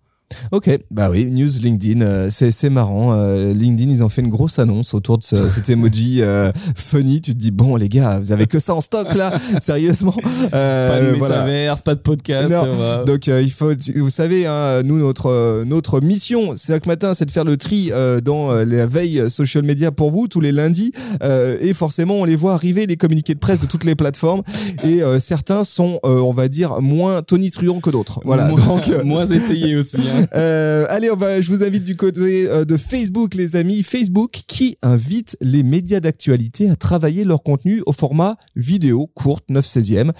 Ok, 0.51 0.69
bah 0.91 1.09
oui, 1.09 1.25
news 1.25 1.50
LinkedIn, 1.62 2.01
euh, 2.01 2.27
c'est 2.29 2.51
c'est 2.51 2.69
marrant. 2.69 3.13
euh, 3.13 3.53
LinkedIn, 3.53 3.89
ils 3.91 4.03
ont 4.03 4.09
fait 4.09 4.21
une 4.21 4.29
grosse 4.29 4.59
annonce 4.59 4.93
autour 4.93 5.17
de 5.17 5.24
ce, 5.24 5.50
cet 5.50 5.69
emoji 5.69 6.21
euh, 6.21 6.51
funny. 6.75 7.19
Tu 7.21 7.33
te 7.33 7.38
dis 7.38 7.51
bon 7.51 7.75
les 7.75 7.89
gars, 7.89 8.19
vous 8.19 8.31
avez 8.31 8.45
que 8.48 8.59
ça 8.59 8.74
en 8.75 8.81
stock 8.81 9.13
là, 9.15 9.33
sérieusement. 9.62 10.13
Euh, 10.53 10.89
pas 10.89 11.12
de 11.13 11.17
voilà. 11.17 11.39
métaverse, 11.45 11.81
pas 11.81 11.95
de 11.95 12.00
podcast. 12.00 12.51
Euh. 12.51 13.05
Donc 13.05 13.27
euh, 13.27 13.41
il 13.41 13.51
faut, 13.51 13.71
vous 13.95 14.09
savez, 14.09 14.45
hein, 14.45 14.81
nous 14.83 14.98
notre 15.00 15.27
euh, 15.29 15.65
notre 15.65 16.00
mission, 16.01 16.53
c'est 16.55 16.74
chaque 16.74 16.86
matin, 16.86 17.13
c'est 17.13 17.25
de 17.25 17.31
faire 17.31 17.43
le 17.45 17.57
tri 17.57 17.89
euh, 17.91 18.21
dans 18.21 18.51
euh, 18.51 18.65
la 18.65 18.86
veille 18.86 19.29
social 19.29 19.63
media 19.63 19.91
pour 19.91 20.12
vous 20.12 20.27
tous 20.27 20.41
les 20.41 20.51
lundis. 20.51 20.91
Euh, 21.24 21.57
et 21.62 21.74
forcément, 21.74 22.15
on 22.15 22.25
les 22.25 22.36
voit 22.36 22.53
arriver 22.53 22.86
les 22.86 22.98
communiqués 22.98 23.33
de 23.33 23.39
presse 23.39 23.59
de 23.59 23.65
toutes 23.65 23.83
les 23.83 23.95
plateformes. 23.95 24.43
Et 24.83 25.01
euh, 25.01 25.19
certains 25.19 25.63
sont, 25.63 26.00
euh, 26.05 26.19
on 26.19 26.33
va 26.33 26.48
dire, 26.48 26.81
moins 26.81 27.21
tonitruants 27.24 27.79
que 27.79 27.89
d'autres. 27.89 28.19
Voilà. 28.25 28.48
moins, 28.48 28.65
Donc 28.65 28.89
euh, 28.89 29.03
moins 29.03 29.25
étayé 29.25 29.75
aussi. 29.75 29.98
hein. 29.98 30.18
euh, 30.35 30.85
allez, 30.89 31.11
on 31.11 31.15
va, 31.15 31.41
je 31.41 31.49
vous 31.49 31.63
invite 31.63 31.83
du 31.83 31.95
côté 31.95 32.47
euh, 32.47 32.65
de 32.65 32.77
Facebook, 32.77 33.35
les 33.35 33.55
amis. 33.55 33.83
Facebook 33.83 34.41
qui 34.47 34.77
invite 34.81 35.38
les 35.41 35.63
médias 35.63 35.99
d'actualité 35.99 36.69
à 36.69 36.75
travailler 36.75 37.23
leur 37.23 37.43
contenu 37.43 37.81
au 37.85 37.93
format 37.93 38.38
vidéo 38.55 39.07
courte, 39.07 39.45
9 39.49 39.65
16e. 39.65 40.11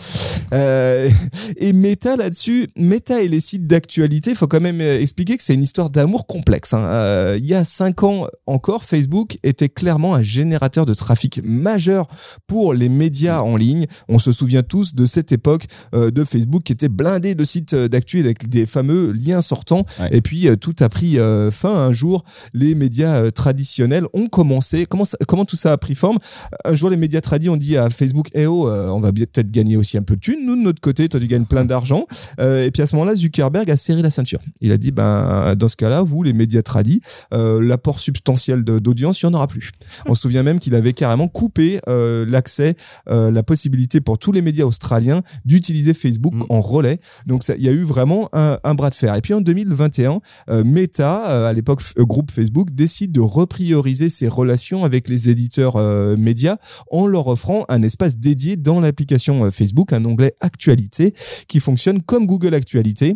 Euh, 0.54 1.10
et 1.58 1.74
Meta 1.74 2.16
là-dessus, 2.16 2.68
Meta 2.76 3.22
et 3.22 3.28
les 3.28 3.40
sites 3.40 3.68
d'actualité, 3.68 4.32
il 4.32 4.36
faut 4.36 4.48
quand 4.48 4.62
même 4.62 4.82
euh, 4.82 5.00
expliquer 5.00 5.38
que 5.38 5.44
c'est 5.44 5.54
une 5.54 5.64
histoire 5.64 5.90
d'amour 5.90 6.28
complexe. 6.28 6.74
hein. 6.74 6.86
Euh, 6.86 7.38
il 7.38 7.46
y 7.46 7.54
a 7.54 7.64
cinq 7.64 8.04
ans 8.04 8.28
encore, 8.48 8.84
Facebook 8.84 9.38
était 9.44 9.70
clairement 9.70 10.16
un 10.16 10.24
générateur 10.24 10.86
de 10.86 10.94
trafic 10.94 11.42
majeur 11.44 12.08
pour 12.48 12.74
les 12.74 12.90
médias 12.90 13.42
en 13.42 13.56
ligne. 13.56 13.86
On 14.08 14.20
se 14.20 14.32
souvient 14.32 14.64
tous 14.64 14.96
de 14.96 15.06
cette 15.06 15.32
époque 15.32 15.66
de 15.94 16.24
Facebook 16.24 16.64
qui 16.64 16.74
était 16.74 16.90
blindé 16.90 17.36
de 17.36 17.44
sites 17.44 17.76
d'actu 17.76 18.20
avec 18.20 18.50
des 18.50 18.66
fameux 18.66 19.12
liens 19.12 19.42
sortants. 19.42 19.86
Ouais. 20.00 20.10
Et 20.12 20.22
puis 20.22 20.48
euh, 20.48 20.56
tout 20.56 20.76
a 20.80 20.90
pris 20.90 21.20
euh, 21.20 21.52
fin 21.52 21.74
un 21.76 21.92
jour. 21.92 22.24
Les 22.54 22.76
médias 22.76 23.16
euh, 23.24 23.32
traditionnels 23.32 24.06
ont 24.14 24.28
commencé. 24.28 24.86
Comment, 24.86 25.06
ça- 25.06 25.18
comment 25.28 25.46
tout 25.46 25.56
ça 25.56 25.72
a 25.74 25.78
pris 25.78 25.96
forme? 25.96 26.18
Un 26.66 26.76
jour, 26.76 26.90
les 26.90 26.98
médias 26.98 27.22
tradis 27.22 27.50
ont 27.50 27.58
dit 27.58 27.78
à 27.78 27.90
Facebook 27.90 28.28
Eh 28.34 28.46
oh, 28.46 28.70
on 28.70 29.00
va 29.00 29.12
peut-être 29.12 29.52
gagner 29.52 29.78
aussi 29.78 29.98
un 29.98 30.02
peu 30.04 30.16
de 30.16 30.22
thunes. 30.22 30.46
Nous, 30.46 30.56
de 30.56 30.62
notre 30.62 30.82
côté, 30.82 31.08
toi, 31.10 31.20
tu 31.20 31.28
gagnes 31.28 31.46
plein 31.46 31.66
d'argent. 31.66 32.06
Et 32.40 32.70
puis 32.72 32.82
à 32.82 32.88
ce 32.88 32.96
moment-là, 32.96 33.16
Zuckerberg 33.16 33.70
a 33.72 33.78
serré 33.78 34.02
la 34.02 34.10
ceinture. 34.12 34.40
Il 34.62 34.72
a 34.72 34.78
dit 34.78 34.92
Ben, 34.92 35.56
dans 35.56 35.68
ce 35.68 35.76
cas-là, 35.76 36.02
vous, 36.02 36.24
les 36.24 36.34
médias 36.34 36.62
tradis, 36.62 37.02
l'apport 37.32 38.00
substantiel 38.00 38.64
d'audience, 38.64 39.22
il 39.22 39.26
n'y 39.28 39.32
en 39.32 39.34
aura 39.36 39.48
plus. 39.48 39.72
On 40.06 40.16
se 40.16 40.22
souvient 40.22 40.44
même 40.44 40.60
qu'il 40.60 40.76
avait 40.76 40.94
carrément 40.94 41.28
coupé 41.28 41.80
euh, 41.88 42.26
l'accès, 42.28 42.76
euh, 43.10 43.32
la 43.32 43.44
possibilité 43.44 44.02
pour 44.02 44.18
tous 44.18 44.32
les 44.32 44.42
médias 44.42 44.66
australiens 44.66 45.22
d'utiliser 45.46 45.94
Facebook 45.94 46.34
Mm. 46.34 46.44
en 46.50 46.62
relais. 46.62 47.00
Donc 47.26 47.44
il 47.58 47.64
y 47.64 47.70
a 47.70 47.72
eu 47.72 47.82
vraiment 47.82 48.30
un, 48.34 48.60
un 48.64 48.76
bras 48.76 48.90
de 48.90 48.96
fer. 48.96 49.16
Et 49.16 49.22
puis 49.22 49.34
en 49.34 49.42
2021, 49.80 50.22
euh, 50.50 50.64
Meta, 50.64 51.30
euh, 51.30 51.50
à 51.50 51.54
l'époque 51.54 51.82
euh, 51.98 52.04
groupe 52.04 52.32
Facebook, 52.32 52.72
décide 52.72 53.12
de 53.12 53.22
reprioriser 53.22 54.10
ses 54.10 54.28
relations 54.28 54.84
avec 54.84 55.08
les 55.08 55.30
éditeurs 55.30 55.78
médias 56.18 56.58
en 56.92 57.08
leur 57.08 57.28
offrant 57.28 57.66
un 57.70 57.82
espace 57.84 58.18
dédié 58.18 58.58
dans 58.58 58.80
l'application 58.80 59.50
Facebook, 59.52 59.94
un 59.94 60.04
onglet 60.06 60.34
Actualité 60.42 61.14
qui 61.48 61.60
fonctionne 61.60 62.02
comme 62.02 62.26
Google 62.26 62.54
Actualité 62.54 63.16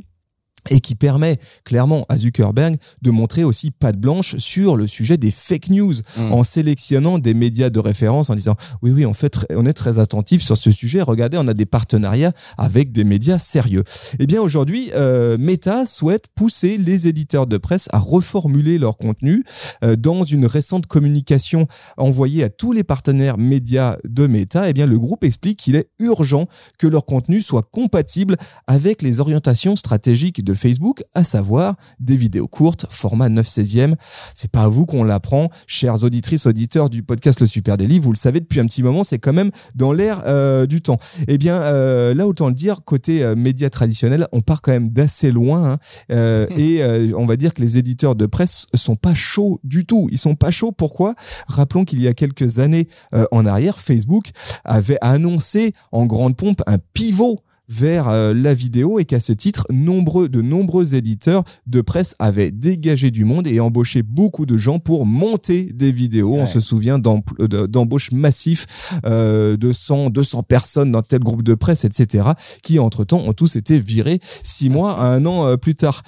et 0.69 0.79
qui 0.79 0.95
permet 0.95 1.37
clairement 1.63 2.05
à 2.09 2.17
Zuckerberg 2.17 2.77
de 3.01 3.11
montrer 3.11 3.43
aussi 3.43 3.71
patte 3.71 3.97
blanche 3.97 4.37
sur 4.37 4.75
le 4.75 4.87
sujet 4.87 5.17
des 5.17 5.31
fake 5.31 5.69
news 5.69 5.93
Mm. 6.17 6.31
en 6.31 6.43
sélectionnant 6.43 7.17
des 7.19 7.33
médias 7.33 7.69
de 7.69 7.79
référence 7.79 8.29
en 8.29 8.35
disant 8.35 8.55
oui 8.81 8.91
oui 8.91 9.05
on 9.05 9.13
fait 9.13 9.33
on 9.51 9.65
est 9.65 9.73
très 9.73 9.99
attentif 9.99 10.41
sur 10.43 10.57
ce 10.57 10.71
sujet. 10.71 11.01
Regardez 11.01 11.37
on 11.37 11.47
a 11.47 11.53
des 11.53 11.65
partenariats 11.65 12.33
avec 12.57 12.91
des 12.91 13.03
médias 13.03 13.39
sérieux. 13.39 13.83
Eh 14.19 14.27
bien 14.27 14.41
aujourd'hui 14.41 14.91
euh, 14.95 15.37
Meta 15.39 15.85
souhaite 15.85 16.27
pousser 16.35 16.77
les 16.77 17.07
éditeurs 17.07 17.47
de 17.47 17.57
presse 17.57 17.89
à 17.91 17.99
reformuler 17.99 18.77
leur 18.77 18.97
contenu 18.97 19.43
Euh, 19.83 19.95
dans 19.95 20.23
une 20.23 20.45
récente 20.45 20.87
communication 20.87 21.67
envoyée 21.97 22.43
à 22.43 22.49
tous 22.49 22.71
les 22.73 22.83
partenaires 22.83 23.37
médias 23.37 23.97
de 24.07 24.27
Meta. 24.27 24.69
Eh 24.69 24.73
bien 24.73 24.85
le 24.85 24.99
groupe 24.99 25.23
explique 25.23 25.59
qu'il 25.59 25.75
est 25.75 25.89
urgent 25.99 26.47
que 26.77 26.87
leur 26.87 27.05
contenu 27.05 27.41
soit 27.41 27.63
compatible 27.71 28.37
avec 28.67 29.01
les 29.01 29.19
orientations 29.19 29.75
stratégiques 29.75 30.43
de 30.43 30.52
Facebook, 30.55 31.03
à 31.13 31.23
savoir 31.23 31.75
des 31.99 32.17
vidéos 32.17 32.47
courtes, 32.47 32.85
format 32.89 33.29
9 33.29 33.47
16e. 33.47 33.95
C'est 34.33 34.51
pas 34.51 34.63
à 34.63 34.67
vous 34.67 34.85
qu'on 34.85 35.03
l'apprend, 35.03 35.49
chers 35.67 36.03
auditrices, 36.03 36.45
auditeurs 36.45 36.89
du 36.89 37.03
podcast 37.03 37.39
Le 37.39 37.47
Super 37.47 37.77
Délit, 37.77 37.99
vous 37.99 38.11
le 38.11 38.17
savez 38.17 38.39
depuis 38.39 38.59
un 38.59 38.65
petit 38.65 38.83
moment, 38.83 39.03
c'est 39.03 39.19
quand 39.19 39.33
même 39.33 39.51
dans 39.75 39.91
l'air 39.91 40.23
euh, 40.25 40.65
du 40.65 40.81
temps. 40.81 40.97
Eh 41.27 41.37
bien, 41.37 41.61
euh, 41.61 42.13
là, 42.13 42.27
autant 42.27 42.47
le 42.47 42.53
dire, 42.53 42.83
côté 42.85 43.23
euh, 43.23 43.35
médias 43.35 43.69
traditionnels, 43.69 44.27
on 44.31 44.41
part 44.41 44.61
quand 44.61 44.71
même 44.71 44.89
d'assez 44.89 45.31
loin, 45.31 45.77
hein, 46.09 46.47
et 46.57 46.81
on 47.15 47.25
va 47.25 47.35
dire 47.35 47.53
que 47.53 47.61
les 47.61 47.77
éditeurs 47.77 48.15
de 48.15 48.25
presse 48.25 48.67
sont 48.73 48.95
pas 48.95 49.13
chauds 49.13 49.59
du 49.63 49.85
tout. 49.85 50.07
Ils 50.11 50.17
sont 50.17 50.35
pas 50.35 50.51
chauds. 50.51 50.71
Pourquoi? 50.71 51.15
Rappelons 51.47 51.85
qu'il 51.85 52.01
y 52.01 52.07
a 52.07 52.13
quelques 52.13 52.59
années 52.59 52.87
en 53.31 53.45
arrière, 53.45 53.79
Facebook 53.79 54.29
avait 54.63 54.97
annoncé 55.01 55.73
en 55.91 56.05
grande 56.05 56.35
pompe 56.35 56.61
un 56.67 56.77
pivot 56.93 57.39
vers 57.69 58.09
euh, 58.09 58.33
la 58.33 58.53
vidéo 58.53 58.99
et 58.99 59.05
qu'à 59.05 59.19
ce 59.19 59.33
titre, 59.33 59.65
nombreux, 59.69 60.29
de 60.29 60.41
nombreux 60.41 60.95
éditeurs 60.95 61.43
de 61.67 61.81
presse 61.81 62.15
avaient 62.19 62.51
dégagé 62.51 63.11
du 63.11 63.25
monde 63.25 63.47
et 63.47 63.59
embauché 63.59 64.03
beaucoup 64.03 64.45
de 64.45 64.57
gens 64.57 64.79
pour 64.79 65.05
monter 65.05 65.63
des 65.73 65.91
vidéos. 65.91 66.35
On 66.35 66.45
se 66.45 66.59
souvient 66.59 66.99
d'embauches 66.99 68.11
massifs 68.11 68.99
euh, 69.05 69.55
de 69.57 69.71
100, 69.71 70.09
200 70.09 70.43
personnes 70.43 70.91
dans 70.91 71.01
tel 71.01 71.19
groupe 71.19 71.43
de 71.43 71.53
presse, 71.53 71.85
etc., 71.85 72.25
qui 72.61 72.79
entre-temps 72.79 73.21
ont 73.21 73.33
tous 73.33 73.55
été 73.55 73.79
virés 73.79 74.19
six 74.43 74.69
mois 74.69 74.99
à 74.99 75.07
un 75.07 75.25
an 75.25 75.47
euh, 75.47 75.57
plus 75.57 75.75
tard. 75.75 76.03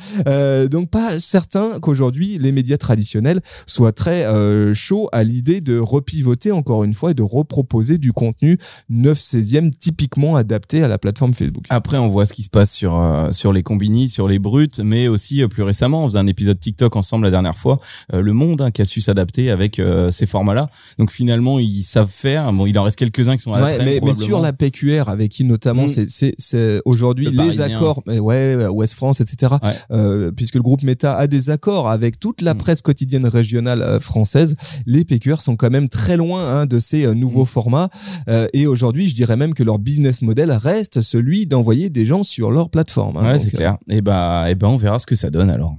Donc 0.69 0.89
pas 0.89 1.19
certain 1.19 1.79
qu'aujourd'hui 1.79 2.37
les 2.37 2.51
médias 2.51 2.77
traditionnels 2.77 3.41
soient 3.65 3.91
très 3.91 4.25
chauds 4.73 5.09
à 5.11 5.23
l'idée 5.23 5.61
de 5.61 5.77
repivoter 5.77 6.51
encore 6.51 6.83
une 6.83 6.93
fois 6.93 7.11
et 7.11 7.13
de 7.13 7.21
reproposer 7.21 7.97
du 7.97 8.13
contenu 8.13 8.57
9 8.89 9.17
16e 9.17 9.71
typiquement 9.71 10.35
adapté 10.35 10.83
à 10.83 10.87
la 10.87 10.97
plateforme 10.97 11.33
Facebook. 11.33 11.44
Après, 11.69 11.97
on 11.97 12.07
voit 12.07 12.25
ce 12.25 12.33
qui 12.33 12.43
se 12.43 12.49
passe 12.49 12.71
sur 12.73 12.99
euh, 12.99 13.31
sur 13.31 13.53
les 13.53 13.63
combini, 13.63 14.09
sur 14.09 14.27
les 14.27 14.39
brutes, 14.39 14.79
mais 14.79 15.07
aussi 15.07 15.41
euh, 15.43 15.47
plus 15.47 15.63
récemment, 15.63 16.03
on 16.03 16.07
faisait 16.07 16.19
un 16.19 16.27
épisode 16.27 16.59
TikTok 16.59 16.95
ensemble 16.95 17.25
la 17.25 17.31
dernière 17.31 17.57
fois. 17.57 17.79
euh, 18.13 18.21
le 18.21 18.33
Monde 18.33 18.61
hein, 18.61 18.71
qui 18.71 18.81
a 18.81 18.85
su 18.85 19.01
s'adapter 19.01 19.51
avec 19.51 19.79
euh, 19.79 20.11
ces 20.11 20.25
formats-là. 20.25 20.69
Donc 20.99 21.11
finalement, 21.11 21.59
ils 21.59 21.83
savent 21.83 22.09
faire. 22.11 22.51
Bon, 22.53 22.65
il 22.65 22.77
en 22.79 22.83
reste 22.83 22.97
quelques-uns 22.97 23.35
qui 23.35 23.43
sont 23.43 23.53
à 23.53 23.59
la 23.59 23.65
Ouais, 23.65 23.75
traîne, 23.75 23.85
mais, 23.85 23.99
mais 24.03 24.13
sur 24.13 24.39
la 24.39 24.53
PQR 24.53 25.09
avec 25.09 25.31
qui 25.31 25.43
notamment 25.43 25.85
Mm. 25.85 26.05
c'est 26.37 26.81
aujourd'hui 26.85 27.25
Le 27.25 27.31
les 27.31 27.37
Parisien. 27.37 27.65
accords 27.75 28.01
mais 28.05 28.19
ouais 28.19 28.65
Ouest 28.67 28.93
France 28.93 29.21
etc 29.21 29.53
Ouais. 29.63 29.71
euh, 29.91 30.31
puisque 30.31 30.55
le 30.55 30.61
groupe 30.61 30.83
Meta 30.83 31.15
a 31.15 31.27
des 31.27 31.49
accords 31.49 31.89
avec 31.89 32.19
toute 32.19 32.41
la 32.41 32.53
Mm. 32.53 32.57
presse 32.57 32.81
quotidienne 32.81 33.25
régionale 33.27 33.81
euh, 33.81 33.99
française 33.99 34.55
les 34.85 35.03
PQR 35.05 35.41
sont 35.41 35.55
quand 35.55 35.69
même 35.69 35.89
très 35.89 36.17
loin 36.17 36.41
hein, 36.61 36.65
de 36.65 36.79
ces 36.79 37.13
nouveaux 37.13 37.43
Mm. 37.43 37.47
formats 37.47 37.89
euh, 38.29 38.47
et 38.53 38.67
aujourd'hui 38.67 39.09
je 39.09 39.15
dirais 39.15 39.37
même 39.37 39.53
que 39.53 39.63
leur 39.63 39.79
business 39.79 40.21
model 40.21 40.51
reste 40.51 41.01
celui 41.01 41.34
d'envoyer 41.43 41.89
des 41.89 42.05
gens 42.05 42.23
sur 42.23 42.51
leur 42.51 42.69
plateforme 42.69 43.17
hein. 43.17 43.33
Ouais, 43.33 43.39
c'est 43.39 43.53
euh, 43.53 43.57
clair. 43.57 43.77
Et 43.89 44.01
bah, 44.01 44.45
et 44.49 44.55
ben, 44.55 44.69
on 44.69 44.77
verra 44.77 44.99
ce 44.99 45.05
que 45.05 45.15
ça 45.15 45.29
donne 45.29 45.49
alors. 45.49 45.75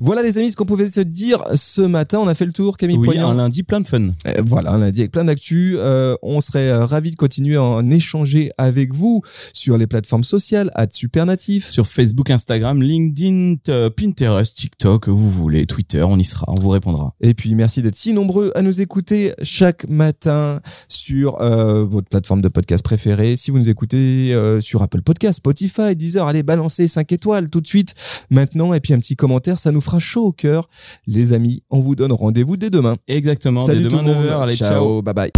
voilà 0.00 0.22
les 0.22 0.38
amis 0.38 0.50
ce 0.50 0.56
qu'on 0.56 0.66
pouvait 0.66 0.90
se 0.90 1.00
dire 1.00 1.42
ce 1.54 1.80
matin 1.80 2.18
on 2.18 2.28
a 2.28 2.34
fait 2.34 2.44
le 2.44 2.52
tour 2.52 2.76
Camille 2.76 2.98
Oui, 2.98 3.06
Poignant 3.06 3.30
un 3.30 3.34
lundi 3.34 3.62
plein 3.62 3.80
de 3.80 3.86
fun. 3.86 4.10
Euh, 4.26 4.42
voilà, 4.44 4.72
a 4.72 4.90
dit 4.90 5.00
avec 5.00 5.12
plein 5.12 5.24
d'actu. 5.24 5.76
Euh, 5.78 6.14
on 6.22 6.40
serait 6.40 6.72
ravis 6.72 7.12
de 7.12 7.16
continuer 7.16 7.56
à 7.56 7.62
en 7.62 7.90
échanger 7.90 8.50
avec 8.58 8.94
vous 8.94 9.22
sur 9.52 9.78
les 9.78 9.86
plateformes 9.86 10.24
sociales, 10.24 10.70
à 10.74 10.86
Supernatif. 10.90 11.68
Sur 11.70 11.86
Facebook, 11.86 12.30
Instagram, 12.30 12.82
LinkedIn, 12.82 13.56
Pinterest, 13.96 14.56
TikTok, 14.56 15.08
vous 15.08 15.30
voulez, 15.30 15.66
Twitter, 15.66 16.02
on 16.02 16.18
y 16.18 16.24
sera, 16.24 16.44
on 16.48 16.60
vous 16.60 16.70
répondra. 16.70 17.14
Et 17.20 17.34
puis 17.34 17.54
merci 17.54 17.82
d'être 17.82 17.96
si 17.96 18.12
nombreux 18.12 18.52
à 18.54 18.62
nous 18.62 18.80
écouter 18.80 19.32
chaque 19.42 19.88
matin 19.88 20.60
sur 20.88 21.40
euh, 21.40 21.84
votre 21.84 22.08
plateforme 22.08 22.42
de 22.42 22.48
podcast 22.48 22.82
préférée. 22.82 23.36
Si 23.36 23.50
vous 23.50 23.58
nous 23.58 23.68
écoutez 23.68 24.34
euh, 24.34 24.60
sur 24.60 24.82
Apple 24.82 24.89
Podcast, 24.98 25.38
Spotify, 25.38 25.94
Deezer, 25.94 26.26
allez 26.26 26.42
balancer 26.42 26.88
5 26.88 27.10
étoiles 27.12 27.50
tout 27.50 27.60
de 27.60 27.66
suite 27.66 27.94
maintenant 28.30 28.74
et 28.74 28.80
puis 28.80 28.92
un 28.94 28.98
petit 28.98 29.16
commentaire, 29.16 29.58
ça 29.58 29.72
nous 29.72 29.80
fera 29.80 29.98
chaud 29.98 30.26
au 30.26 30.32
cœur. 30.32 30.68
Les 31.06 31.32
amis, 31.32 31.62
on 31.70 31.80
vous 31.80 31.94
donne 31.94 32.12
rendez-vous 32.12 32.56
dès 32.56 32.70
demain. 32.70 32.96
Exactement. 33.08 33.62
Salut 33.62 33.82
Dès 33.82 33.88
demain 33.88 34.02
le 34.02 34.14
monde. 34.14 34.26
9h. 34.26 34.42
Allez, 34.42 34.56
ciao. 34.56 34.70
ciao. 34.70 35.02
Bye 35.02 35.14
bye. 35.14 35.30